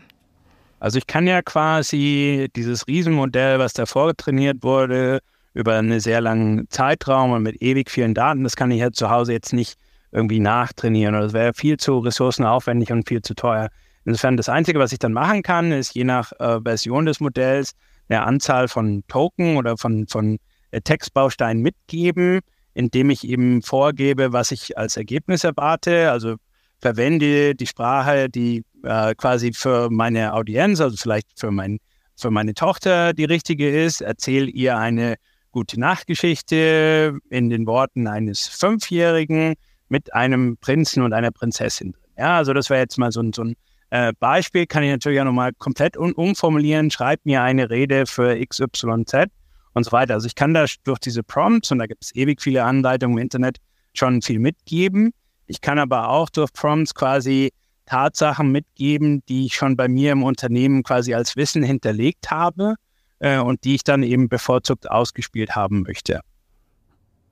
Also 0.81 0.99
ich 0.99 1.07
kann 1.07 1.27
ja 1.27 1.42
quasi 1.42 2.51
dieses 2.55 2.87
Riesenmodell, 2.87 3.59
was 3.59 3.73
da 3.73 3.87
vorgetrainiert 3.87 4.62
wurde, 4.62 5.20
über 5.55 5.79
einen 5.79 6.01
sehr 6.01 6.20
langen 6.20 6.68
Zeitraum 6.68 7.33
und 7.33 7.42
mit 7.42 7.62
ewig 7.62 7.90
vielen 7.90 8.12
Daten, 8.12 8.44
das 8.44 8.57
kann 8.57 8.70
ich 8.70 8.81
ja 8.81 8.90
zu 8.90 9.09
Hause 9.09 9.33
jetzt 9.33 9.53
nicht 9.53 9.79
irgendwie 10.12 10.40
nachtrainieren. 10.40 11.14
Das 11.14 11.33
wäre 11.33 11.55
viel 11.55 11.77
zu 11.77 11.99
ressourcenaufwendig 11.99 12.92
und 12.92 13.09
viel 13.09 13.23
zu 13.23 13.35
teuer. 13.35 13.68
Insofern 14.05 14.37
das 14.37 14.49
Einzige, 14.49 14.79
was 14.79 14.92
ich 14.92 14.99
dann 14.99 15.12
machen 15.12 15.42
kann, 15.42 15.73
ist 15.73 15.94
je 15.94 16.05
nach 16.05 16.33
äh, 16.38 16.61
Version 16.62 17.07
des 17.07 17.20
Modells 17.20 17.73
eine 18.09 18.23
Anzahl 18.23 18.68
von 18.68 19.03
Token 19.09 19.57
oder 19.57 19.77
von, 19.77 20.07
von 20.07 20.38
äh, 20.70 20.81
Textbausteinen 20.81 21.62
mitgeben, 21.62 22.40
indem 22.75 23.11
ich 23.11 23.27
eben 23.27 23.62
vorgebe, 23.62 24.33
was 24.33 24.51
ich 24.51 24.77
als 24.77 24.97
Ergebnis 24.97 25.44
erwarte. 25.44 26.11
Also 26.11 26.37
verwende 26.85 27.55
die 27.55 27.66
Sprache, 27.66 28.29
die 28.29 28.62
äh, 28.83 29.14
quasi 29.14 29.55
für 29.55 29.88
meine 29.88 30.35
Audienz, 30.35 30.83
also 30.83 30.94
vielleicht 30.99 31.29
für, 31.35 31.51
mein, 31.51 31.79
für 32.14 32.31
meine 32.31 32.53
Tochter 32.53 33.14
die 33.14 33.25
richtige 33.25 33.70
ist, 33.70 34.03
erzähle 34.03 34.51
ihr 34.51 34.77
eine 34.77 35.14
gute 35.51 35.81
Nachtgeschichte 35.81 37.16
in 37.31 37.49
den 37.49 37.66
Worten 37.66 38.07
eines 38.07 38.49
Fünfjährigen 38.49 39.55
mit 39.88 40.12
einem 40.12 40.59
Prinzen 40.59 41.03
und 41.03 41.14
einer 41.14 41.31
Prinzessin. 41.31 41.97
Ja, 42.18 42.37
also 42.37 42.53
das 42.53 42.68
wäre 42.68 42.81
jetzt 42.81 42.99
mal 42.99 43.12
so 43.12 43.23
ein, 43.23 43.33
so 43.33 43.44
ein 43.44 43.55
äh, 43.88 44.12
Beispiel, 44.20 44.66
kann 44.66 44.83
ich 44.83 44.90
natürlich 44.90 45.18
auch 45.20 45.25
nochmal 45.25 45.53
komplett 45.57 45.97
um, 45.97 46.12
umformulieren. 46.12 46.90
Schreib 46.90 47.20
mir 47.25 47.40
eine 47.40 47.70
Rede 47.70 48.05
für 48.05 48.38
XYZ 48.38 49.31
und 49.73 49.85
so 49.85 49.92
weiter. 49.92 50.12
Also 50.12 50.27
ich 50.27 50.35
kann 50.35 50.53
da 50.53 50.66
durch 50.85 50.99
diese 50.99 51.23
Prompts, 51.23 51.73
und 51.73 51.79
da 51.79 51.87
gibt 51.87 52.05
es 52.05 52.14
ewig 52.14 52.42
viele 52.42 52.62
Anleitungen 52.62 53.16
im 53.16 53.23
Internet, 53.23 53.57
schon 53.94 54.20
viel 54.20 54.38
mitgeben. 54.38 55.14
Ich 55.46 55.61
kann 55.61 55.78
aber 55.78 56.09
auch 56.09 56.30
durch 56.30 56.52
Prompts 56.52 56.94
quasi 56.94 57.52
Tatsachen 57.87 58.50
mitgeben, 58.50 59.22
die 59.28 59.46
ich 59.46 59.54
schon 59.54 59.76
bei 59.76 59.88
mir 59.88 60.12
im 60.12 60.22
Unternehmen 60.22 60.83
quasi 60.83 61.14
als 61.14 61.37
Wissen 61.37 61.62
hinterlegt 61.62 62.30
habe 62.30 62.76
äh, 63.18 63.38
und 63.38 63.64
die 63.64 63.74
ich 63.74 63.85
dann 63.85 64.02
eben 64.02 64.28
bevorzugt 64.28 64.90
ausgespielt 64.90 65.54
haben 65.54 65.83
möchte. 65.83 66.20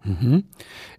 Mhm. 0.05 0.45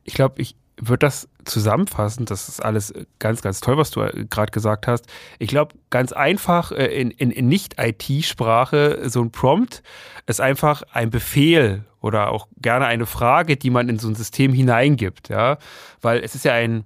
Ich 0.04 0.14
glaube, 0.14 0.42
ich 0.42 0.56
würde 0.78 1.06
das 1.06 1.30
zusammenfassen. 1.46 2.26
Das 2.26 2.50
ist 2.50 2.64
alles 2.64 2.94
ganz, 3.20 3.42
ganz 3.42 3.60
toll, 3.60 3.78
was 3.78 3.92
du 3.92 4.02
äh, 4.02 4.26
gerade 4.30 4.52
gesagt 4.52 4.88
hast. 4.88 5.06
Ich 5.40 5.50
glaube, 5.50 5.76
ganz 5.90 6.12
einfach 6.14 6.72
äh, 6.72 6.86
in, 6.88 7.12
in, 7.12 7.32
in 7.32 7.48
Nicht-IT-Sprache 7.48 9.10
so 9.10 9.22
ein 9.22 9.32
Prompt 9.32 9.84
ist 10.26 10.42
einfach 10.42 10.84
ein 10.92 11.10
Befehl 11.10 11.86
oder 12.02 12.32
auch 12.32 12.48
gerne 12.58 12.86
eine 12.86 13.06
Frage, 13.06 13.56
die 13.56 13.70
man 13.70 13.88
in 13.88 14.00
so 14.00 14.08
ein 14.08 14.16
System 14.16 14.54
hineingibt. 14.54 15.30
Ja, 15.30 15.58
weil 16.02 16.22
es 16.22 16.36
ist 16.36 16.46
ja 16.46 16.54
ein 16.54 16.86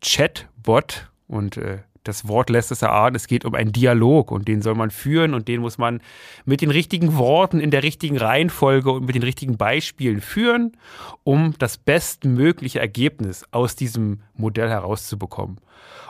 Chatbot 0.00 1.10
und 1.26 1.56
äh, 1.56 1.78
das 2.04 2.26
Wort 2.26 2.48
lässt 2.48 2.72
es 2.72 2.82
erahnen, 2.82 3.16
es 3.16 3.26
geht 3.26 3.44
um 3.44 3.54
einen 3.54 3.72
Dialog 3.72 4.30
und 4.30 4.48
den 4.48 4.62
soll 4.62 4.74
man 4.74 4.90
führen 4.90 5.34
und 5.34 5.46
den 5.46 5.60
muss 5.60 5.76
man 5.76 6.00
mit 6.46 6.62
den 6.62 6.70
richtigen 6.70 7.16
Worten 7.16 7.60
in 7.60 7.70
der 7.70 7.82
richtigen 7.82 8.16
Reihenfolge 8.16 8.90
und 8.90 9.04
mit 9.04 9.14
den 9.14 9.22
richtigen 9.22 9.58
Beispielen 9.58 10.20
führen, 10.20 10.76
um 11.22 11.54
das 11.58 11.76
bestmögliche 11.76 12.80
Ergebnis 12.80 13.44
aus 13.50 13.76
diesem 13.76 14.22
Modell 14.34 14.70
herauszubekommen. 14.70 15.60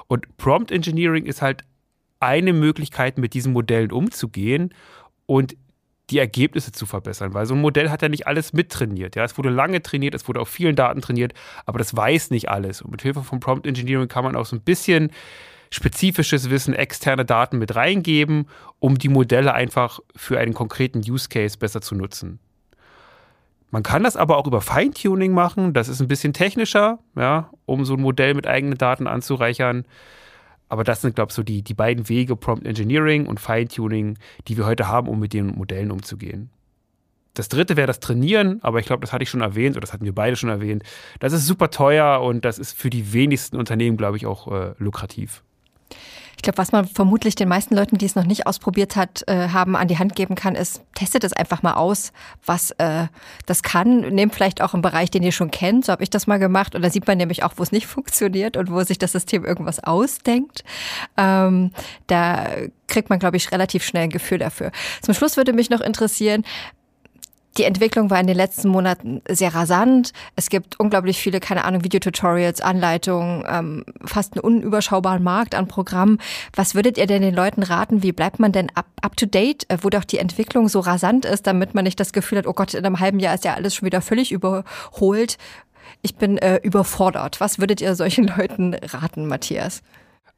Und 0.06 0.36
Prompt 0.36 0.70
Engineering 0.70 1.26
ist 1.26 1.42
halt 1.42 1.64
eine 2.20 2.52
Möglichkeit, 2.52 3.18
mit 3.18 3.34
diesen 3.34 3.52
Modellen 3.52 3.92
umzugehen 3.92 4.72
und 5.26 5.56
die 6.10 6.18
Ergebnisse 6.18 6.72
zu 6.72 6.86
verbessern, 6.86 7.34
weil 7.34 7.46
so 7.46 7.54
ein 7.54 7.60
Modell 7.60 7.90
hat 7.90 8.02
ja 8.02 8.08
nicht 8.08 8.26
alles 8.26 8.52
mittrainiert. 8.52 9.16
Ja, 9.16 9.24
es 9.24 9.36
wurde 9.36 9.50
lange 9.50 9.82
trainiert, 9.82 10.14
es 10.14 10.26
wurde 10.26 10.40
auf 10.40 10.48
vielen 10.48 10.76
Daten 10.76 11.00
trainiert, 11.00 11.34
aber 11.66 11.78
das 11.78 11.94
weiß 11.94 12.30
nicht 12.30 12.48
alles. 12.48 12.82
Und 12.82 12.90
mit 12.90 13.02
Hilfe 13.02 13.22
von 13.22 13.40
Prompt 13.40 13.66
Engineering 13.66 14.08
kann 14.08 14.24
man 14.24 14.36
auch 14.36 14.46
so 14.46 14.56
ein 14.56 14.62
bisschen 14.62 15.10
spezifisches 15.70 16.48
Wissen, 16.50 16.74
externe 16.74 17.24
Daten 17.24 17.58
mit 17.58 17.74
reingeben, 17.76 18.48
um 18.78 18.96
die 18.96 19.08
Modelle 19.08 19.52
einfach 19.52 20.00
für 20.16 20.38
einen 20.38 20.54
konkreten 20.54 21.00
Use 21.00 21.28
Case 21.28 21.58
besser 21.58 21.80
zu 21.80 21.94
nutzen. 21.94 22.38
Man 23.70 23.82
kann 23.82 24.02
das 24.02 24.16
aber 24.16 24.38
auch 24.38 24.46
über 24.46 24.62
Feintuning 24.62 25.32
machen. 25.32 25.74
Das 25.74 25.88
ist 25.88 26.00
ein 26.00 26.08
bisschen 26.08 26.32
technischer, 26.32 27.00
ja, 27.16 27.50
um 27.66 27.84
so 27.84 27.94
ein 27.94 28.00
Modell 28.00 28.32
mit 28.32 28.46
eigenen 28.46 28.78
Daten 28.78 29.06
anzureichern. 29.06 29.84
Aber 30.68 30.84
das 30.84 31.00
sind, 31.00 31.14
glaube 31.14 31.30
ich, 31.30 31.34
so 31.34 31.42
die, 31.42 31.62
die 31.62 31.74
beiden 31.74 32.08
Wege, 32.08 32.36
Prompt 32.36 32.66
Engineering 32.66 33.26
und 33.26 33.40
Feintuning, 33.40 34.18
die 34.46 34.56
wir 34.56 34.66
heute 34.66 34.88
haben, 34.88 35.08
um 35.08 35.18
mit 35.18 35.32
den 35.32 35.46
Modellen 35.48 35.90
umzugehen. 35.90 36.50
Das 37.34 37.48
dritte 37.48 37.76
wäre 37.76 37.86
das 37.86 38.00
Trainieren, 38.00 38.58
aber 38.62 38.80
ich 38.80 38.86
glaube, 38.86 39.00
das 39.00 39.12
hatte 39.12 39.22
ich 39.22 39.30
schon 39.30 39.42
erwähnt 39.42 39.76
oder 39.76 39.82
das 39.82 39.92
hatten 39.92 40.04
wir 40.04 40.14
beide 40.14 40.34
schon 40.34 40.50
erwähnt. 40.50 40.82
Das 41.20 41.32
ist 41.32 41.46
super 41.46 41.70
teuer 41.70 42.20
und 42.20 42.44
das 42.44 42.58
ist 42.58 42.76
für 42.76 42.90
die 42.90 43.12
wenigsten 43.12 43.56
Unternehmen, 43.56 43.96
glaube 43.96 44.16
ich, 44.16 44.26
auch 44.26 44.50
äh, 44.50 44.74
lukrativ. 44.78 45.44
Ich 46.38 46.42
glaube, 46.42 46.58
was 46.58 46.70
man 46.70 46.86
vermutlich 46.86 47.34
den 47.34 47.48
meisten 47.48 47.74
Leuten, 47.74 47.98
die 47.98 48.06
es 48.06 48.14
noch 48.14 48.24
nicht 48.24 48.46
ausprobiert 48.46 48.94
hat, 48.94 49.24
äh, 49.26 49.48
haben 49.48 49.74
an 49.74 49.88
die 49.88 49.98
Hand 49.98 50.14
geben 50.14 50.36
kann, 50.36 50.54
ist, 50.54 50.82
testet 50.94 51.24
es 51.24 51.32
einfach 51.32 51.64
mal 51.64 51.74
aus, 51.74 52.12
was 52.46 52.70
äh, 52.78 53.08
das 53.46 53.64
kann. 53.64 54.02
Nehmt 54.02 54.36
vielleicht 54.36 54.62
auch 54.62 54.72
einen 54.72 54.80
Bereich, 54.80 55.10
den 55.10 55.24
ihr 55.24 55.32
schon 55.32 55.50
kennt. 55.50 55.84
So 55.84 55.90
habe 55.90 56.04
ich 56.04 56.10
das 56.10 56.28
mal 56.28 56.38
gemacht. 56.38 56.76
Und 56.76 56.82
da 56.82 56.90
sieht 56.90 57.08
man 57.08 57.18
nämlich 57.18 57.42
auch, 57.42 57.54
wo 57.56 57.64
es 57.64 57.72
nicht 57.72 57.86
funktioniert 57.88 58.56
und 58.56 58.70
wo 58.70 58.84
sich 58.84 58.98
das 58.98 59.10
System 59.10 59.44
irgendwas 59.44 59.82
ausdenkt. 59.82 60.62
Ähm, 61.16 61.72
da 62.06 62.46
kriegt 62.86 63.10
man, 63.10 63.18
glaube 63.18 63.36
ich, 63.36 63.50
relativ 63.50 63.84
schnell 63.84 64.04
ein 64.04 64.10
Gefühl 64.10 64.38
dafür. 64.38 64.70
Zum 65.02 65.14
Schluss 65.14 65.36
würde 65.36 65.52
mich 65.52 65.70
noch 65.70 65.80
interessieren, 65.80 66.44
die 67.58 67.64
Entwicklung 67.64 68.08
war 68.08 68.20
in 68.20 68.26
den 68.26 68.36
letzten 68.36 68.68
Monaten 68.68 69.20
sehr 69.28 69.54
rasant. 69.54 70.12
Es 70.36 70.48
gibt 70.48 70.78
unglaublich 70.78 71.18
viele, 71.18 71.40
keine 71.40 71.64
Ahnung, 71.64 71.84
Videotutorials, 71.84 72.60
Anleitungen, 72.60 73.44
ähm, 73.48 73.84
fast 74.04 74.34
einen 74.34 74.44
unüberschaubaren 74.44 75.22
Markt 75.22 75.54
an 75.54 75.66
Programmen. 75.66 76.18
Was 76.54 76.74
würdet 76.74 76.96
ihr 76.98 77.06
denn 77.06 77.22
den 77.22 77.34
Leuten 77.34 77.62
raten? 77.62 78.02
Wie 78.02 78.12
bleibt 78.12 78.38
man 78.38 78.52
denn 78.52 78.70
up, 78.74 78.86
up 79.02 79.16
to 79.16 79.26
date, 79.26 79.68
äh, 79.68 79.78
wo 79.82 79.90
doch 79.90 80.04
die 80.04 80.18
Entwicklung 80.18 80.68
so 80.68 80.80
rasant 80.80 81.24
ist, 81.24 81.46
damit 81.46 81.74
man 81.74 81.84
nicht 81.84 81.98
das 81.98 82.12
Gefühl 82.12 82.38
hat, 82.38 82.46
oh 82.46 82.52
Gott, 82.52 82.74
in 82.74 82.86
einem 82.86 83.00
halben 83.00 83.18
Jahr 83.18 83.34
ist 83.34 83.44
ja 83.44 83.54
alles 83.54 83.74
schon 83.74 83.86
wieder 83.86 84.00
völlig 84.00 84.30
überholt. 84.30 85.36
Ich 86.02 86.14
bin 86.14 86.38
äh, 86.38 86.60
überfordert. 86.62 87.40
Was 87.40 87.58
würdet 87.58 87.80
ihr 87.80 87.94
solchen 87.96 88.26
Leuten 88.36 88.74
raten, 88.74 89.26
Matthias? 89.26 89.82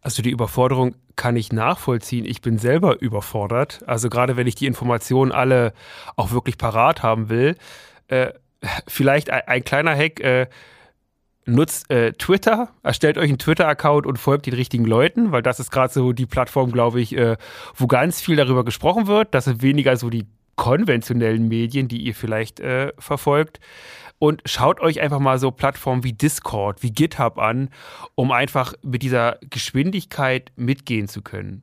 Also 0.01 0.23
die 0.23 0.31
Überforderung 0.31 0.95
kann 1.17 1.37
ich 1.37 1.53
nachvollziehen. 1.53 2.25
Ich 2.25 2.41
bin 2.41 2.59
selber 2.59 3.01
überfordert. 3.01 3.83
Also 3.87 4.09
gerade 4.09 4.37
wenn 4.37 4.47
ich 4.47 4.55
die 4.55 4.67
Informationen 4.67 5.33
alle 5.33 5.73
auch 6.17 6.31
wirklich 6.31 6.57
parat 6.57 7.03
haben 7.03 7.29
will. 7.29 7.57
Äh, 8.09 8.33
vielleicht 8.89 9.31
ein, 9.31 9.43
ein, 9.47 9.65
kleiner 9.65 9.95
Hack. 9.95 10.21
Äh, 10.21 10.47
nutzt 11.47 11.91
äh, 11.91 12.13
Twitter, 12.13 12.69
erstellt 12.83 13.19
euch 13.19 13.29
einen 13.29 13.39
Twitter-Account 13.39 14.07
und 14.07 14.19
folgt 14.19 14.47
den 14.47 14.55
richtigen 14.55 14.85
Leuten, 14.85 15.33
weil 15.33 15.43
das 15.43 15.59
ist 15.59 15.71
gerade 15.71 15.93
so 15.93 16.13
die 16.13 16.27
Plattform, 16.27 16.71
glaube 16.71 17.01
ich, 17.01 17.17
äh, 17.17 17.37
wo 17.75 17.87
ganz 17.87 18.21
viel 18.21 18.37
darüber 18.37 18.65
gesprochen 18.65 19.07
wird. 19.07 19.35
Das 19.35 19.47
sind 19.47 19.63
weniger 19.63 19.97
so 19.97 20.11
die 20.11 20.27
konventionellen 20.57 21.49
Medien, 21.49 21.89
die 21.89 22.03
ihr 22.03 22.15
vielleicht 22.15 22.61
äh, 22.61 22.93
verfolgt 22.99 23.59
und 24.21 24.43
schaut 24.45 24.81
euch 24.81 25.01
einfach 25.01 25.19
mal 25.19 25.39
so 25.39 25.51
Plattformen 25.51 26.05
wie 26.05 26.13
Discord, 26.13 26.83
wie 26.83 26.93
GitHub 26.93 27.39
an, 27.39 27.71
um 28.15 28.31
einfach 28.31 28.75
mit 28.83 29.03
dieser 29.03 29.39
Geschwindigkeit 29.49 30.53
mitgehen 30.57 31.09
zu 31.09 31.23
können. 31.23 31.63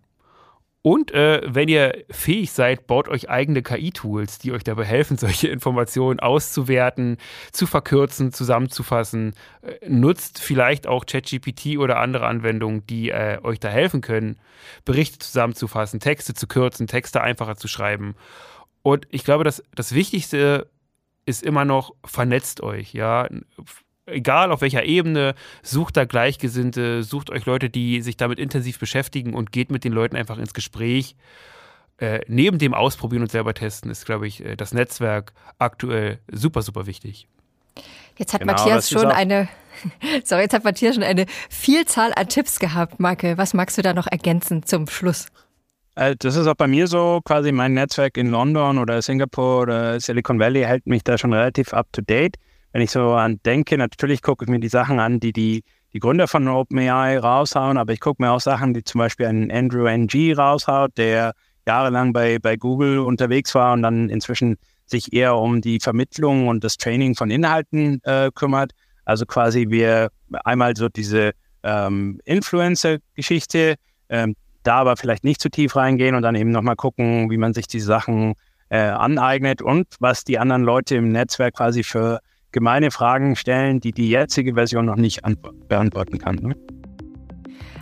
Und 0.82 1.12
äh, 1.12 1.42
wenn 1.46 1.68
ihr 1.68 2.06
fähig 2.10 2.52
seid, 2.52 2.88
baut 2.88 3.10
euch 3.10 3.30
eigene 3.30 3.62
KI-Tools, 3.62 4.40
die 4.40 4.54
euch 4.54 4.64
dabei 4.64 4.86
helfen, 4.86 5.18
solche 5.20 5.50
Informationen 5.50 6.20
auszuwerten, 6.20 7.18
zu 7.52 7.68
verkürzen, 7.68 8.34
zusammenzufassen. 8.34 9.36
Äh, 9.62 9.88
nutzt 9.88 10.40
vielleicht 10.40 10.88
auch 10.88 11.06
ChatGPT 11.06 11.78
oder 11.78 12.00
andere 12.00 12.26
Anwendungen, 12.26 12.88
die 12.88 13.12
äh, 13.12 13.38
euch 13.44 13.60
da 13.60 13.70
helfen 13.70 14.02
können, 14.02 14.40
Berichte 14.84 15.20
zusammenzufassen, 15.20 16.00
Texte 16.00 16.34
zu 16.34 16.48
kürzen, 16.48 16.88
Texte 16.88 17.22
einfacher 17.22 17.56
zu 17.56 17.68
schreiben. 17.68 18.16
Und 18.82 19.06
ich 19.12 19.24
glaube, 19.24 19.44
dass 19.44 19.62
das 19.76 19.94
Wichtigste 19.94 20.70
ist 21.28 21.44
immer 21.44 21.66
noch, 21.66 21.94
vernetzt 22.06 22.62
euch, 22.62 22.94
ja. 22.94 23.28
Egal 24.06 24.54
auf 24.54 24.62
welcher 24.62 24.86
Ebene, 24.86 25.36
sucht 25.62 25.98
da 25.98 26.06
Gleichgesinnte, 26.06 27.04
sucht 27.04 27.30
euch 27.30 27.46
Leute, 27.46 27.70
die 27.70 28.02
sich 28.02 28.16
damit 28.16 28.40
intensiv 28.40 28.80
beschäftigen 28.80 29.34
und 29.34 29.52
geht 29.52 29.70
mit 29.70 29.84
den 29.84 29.92
Leuten 29.92 30.16
einfach 30.16 30.38
ins 30.38 30.54
Gespräch. 30.54 31.18
Äh, 31.98 32.22
neben 32.28 32.58
dem 32.60 32.74
Ausprobieren 32.74 33.24
und 33.24 33.32
selber 33.32 33.54
testen 33.54 33.92
ist, 33.92 34.06
glaube 34.06 34.28
ich, 34.28 34.46
äh, 34.46 34.56
das 34.56 34.74
Netzwerk 34.74 35.34
aktuell 35.60 36.20
super, 36.32 36.62
super 36.62 36.86
wichtig. 36.86 37.28
Jetzt 38.18 38.34
hat 38.34 38.42
genau, 38.42 38.54
Matthias 38.54 38.90
schon 38.90 39.08
eine, 39.08 39.50
sorry, 40.24 40.44
jetzt 40.44 40.54
hat 40.54 40.64
Matthias 40.64 40.96
schon 40.96 41.04
eine 41.04 41.26
Vielzahl 41.50 42.14
an 42.14 42.30
Tipps 42.30 42.60
gehabt. 42.60 43.00
Marke, 43.00 43.38
was 43.38 43.54
magst 43.54 43.78
du 43.78 43.82
da 43.82 43.94
noch 43.94 44.08
ergänzen 44.08 44.64
zum 44.64 44.88
Schluss? 44.88 45.28
Äh, 45.98 46.16
das 46.20 46.36
ist 46.36 46.46
auch 46.46 46.56
bei 46.56 46.68
mir 46.68 46.86
so, 46.86 47.22
quasi 47.26 47.52
mein 47.52 47.74
Netzwerk 47.74 48.18
in 48.18 48.30
London 48.30 48.78
oder 48.78 49.02
Singapur 49.02 49.62
oder 49.62 50.00
Silicon 50.00 50.40
Valley 50.40 50.62
hält 50.62 50.86
mich 50.86 51.04
da 51.04 51.18
schon 51.18 51.34
relativ 51.34 51.74
up 51.74 51.92
to 51.92 52.02
date. 52.02 52.36
Wenn 52.72 52.84
ich 52.84 52.92
so 52.92 53.14
an 53.14 53.40
denke, 53.46 53.78
natürlich 53.80 54.22
gucke 54.22 54.46
ich 54.46 54.50
mir 54.50 54.60
die 54.60 54.70
Sachen 54.70 55.00
an, 55.00 55.20
die 55.20 55.34
die, 55.34 55.64
die 55.94 56.00
Gründer 56.00 56.28
von 56.28 56.48
OpenAI 56.48 57.18
raushauen, 57.18 57.80
aber 57.80 57.94
ich 57.94 58.00
gucke 58.00 58.22
mir 58.22 58.32
auch 58.32 58.40
Sachen, 58.40 58.76
die 58.76 58.84
zum 58.84 59.00
Beispiel 59.00 59.26
ein 59.26 59.52
Andrew 59.52 59.88
NG 59.88 60.34
raushaut, 60.38 60.96
der 60.98 61.34
jahrelang 61.66 62.14
bei, 62.14 62.38
bei 62.38 62.58
Google 62.58 63.00
unterwegs 63.00 63.56
war 63.56 63.74
und 63.74 63.82
dann 63.82 64.10
inzwischen 64.10 64.58
sich 64.86 65.14
eher 65.14 65.36
um 65.36 65.62
die 65.62 65.80
Vermittlung 65.80 66.48
und 66.48 66.64
das 66.64 66.78
Training 66.78 67.16
von 67.16 67.32
Inhalten 67.32 68.02
äh, 68.04 68.30
kümmert. 68.36 68.74
Also 69.04 69.26
quasi 69.26 69.70
wir 69.70 70.10
einmal 70.46 70.76
so 70.76 70.90
diese 70.90 71.32
ähm, 71.64 72.22
Influencer-Geschichte, 72.26 73.76
ähm, 74.10 74.36
da 74.68 74.76
aber 74.76 74.98
vielleicht 74.98 75.24
nicht 75.24 75.42
zu 75.42 75.50
tief 75.50 75.76
reingehen 75.76 76.16
und 76.16 76.22
dann 76.22 76.36
eben 76.36 76.52
nochmal 76.52 76.76
gucken, 76.76 77.32
wie 77.32 77.38
man 77.38 77.54
sich 77.54 77.68
die 77.68 77.80
Sachen 77.80 78.34
äh, 78.70 78.80
aneignet 78.80 79.62
und 79.62 79.88
was 80.00 80.24
die 80.24 80.40
anderen 80.40 80.64
Leute 80.64 80.96
im 80.96 81.12
Netzwerk 81.12 81.56
quasi 81.56 81.84
für 81.84 82.20
gemeine 82.52 82.92
Fragen 82.92 83.36
stellen, 83.36 83.80
die 83.80 83.94
die 83.94 84.10
jetzige 84.10 84.56
Version 84.56 84.86
noch 84.86 84.96
nicht 84.96 85.22
beantworten 85.68 86.18
kann. 86.18 86.36
Ne? 86.36 86.56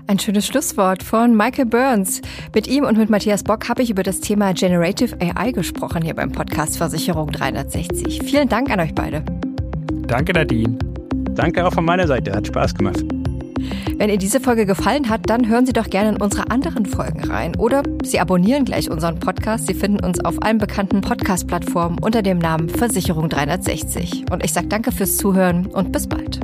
Ein 0.07 0.19
schönes 0.19 0.45
Schlusswort 0.45 1.01
von 1.01 1.35
Michael 1.35 1.65
Burns. 1.65 2.21
Mit 2.53 2.67
ihm 2.67 2.83
und 2.83 2.97
mit 2.97 3.09
Matthias 3.09 3.43
Bock 3.43 3.67
habe 3.67 3.81
ich 3.81 3.89
über 3.89 4.03
das 4.03 4.19
Thema 4.21 4.53
Generative 4.53 5.17
AI 5.19 5.51
gesprochen 5.51 6.03
hier 6.03 6.13
beim 6.13 6.31
Podcast 6.31 6.77
Versicherung 6.77 7.31
360. 7.31 8.21
Vielen 8.23 8.47
Dank 8.47 8.69
an 8.69 8.79
euch 8.79 8.93
beide. 8.93 9.23
Danke, 10.07 10.33
Nadine. 10.33 10.77
danke 11.33 11.65
auch 11.65 11.73
von 11.73 11.85
meiner 11.85 12.05
Seite. 12.05 12.31
Hat 12.33 12.45
Spaß 12.45 12.75
gemacht. 12.75 13.03
Wenn 13.97 14.09
Ihnen 14.09 14.19
diese 14.19 14.39
Folge 14.39 14.65
gefallen 14.65 15.09
hat, 15.09 15.29
dann 15.29 15.47
hören 15.47 15.65
Sie 15.65 15.73
doch 15.73 15.89
gerne 15.89 16.09
in 16.09 16.21
unsere 16.21 16.49
anderen 16.51 16.85
Folgen 16.85 17.23
rein. 17.23 17.55
Oder 17.55 17.83
Sie 18.03 18.19
abonnieren 18.19 18.65
gleich 18.65 18.89
unseren 18.89 19.19
Podcast. 19.19 19.67
Sie 19.67 19.73
finden 19.73 20.03
uns 20.03 20.23
auf 20.23 20.41
allen 20.43 20.57
bekannten 20.57 21.01
Podcast-Plattformen 21.01 21.99
unter 21.99 22.21
dem 22.21 22.37
Namen 22.37 22.69
Versicherung 22.69 23.29
360. 23.29 24.25
Und 24.31 24.43
ich 24.43 24.53
sage 24.53 24.67
danke 24.67 24.91
fürs 24.91 25.17
Zuhören 25.17 25.67
und 25.67 25.91
bis 25.91 26.07
bald. 26.07 26.39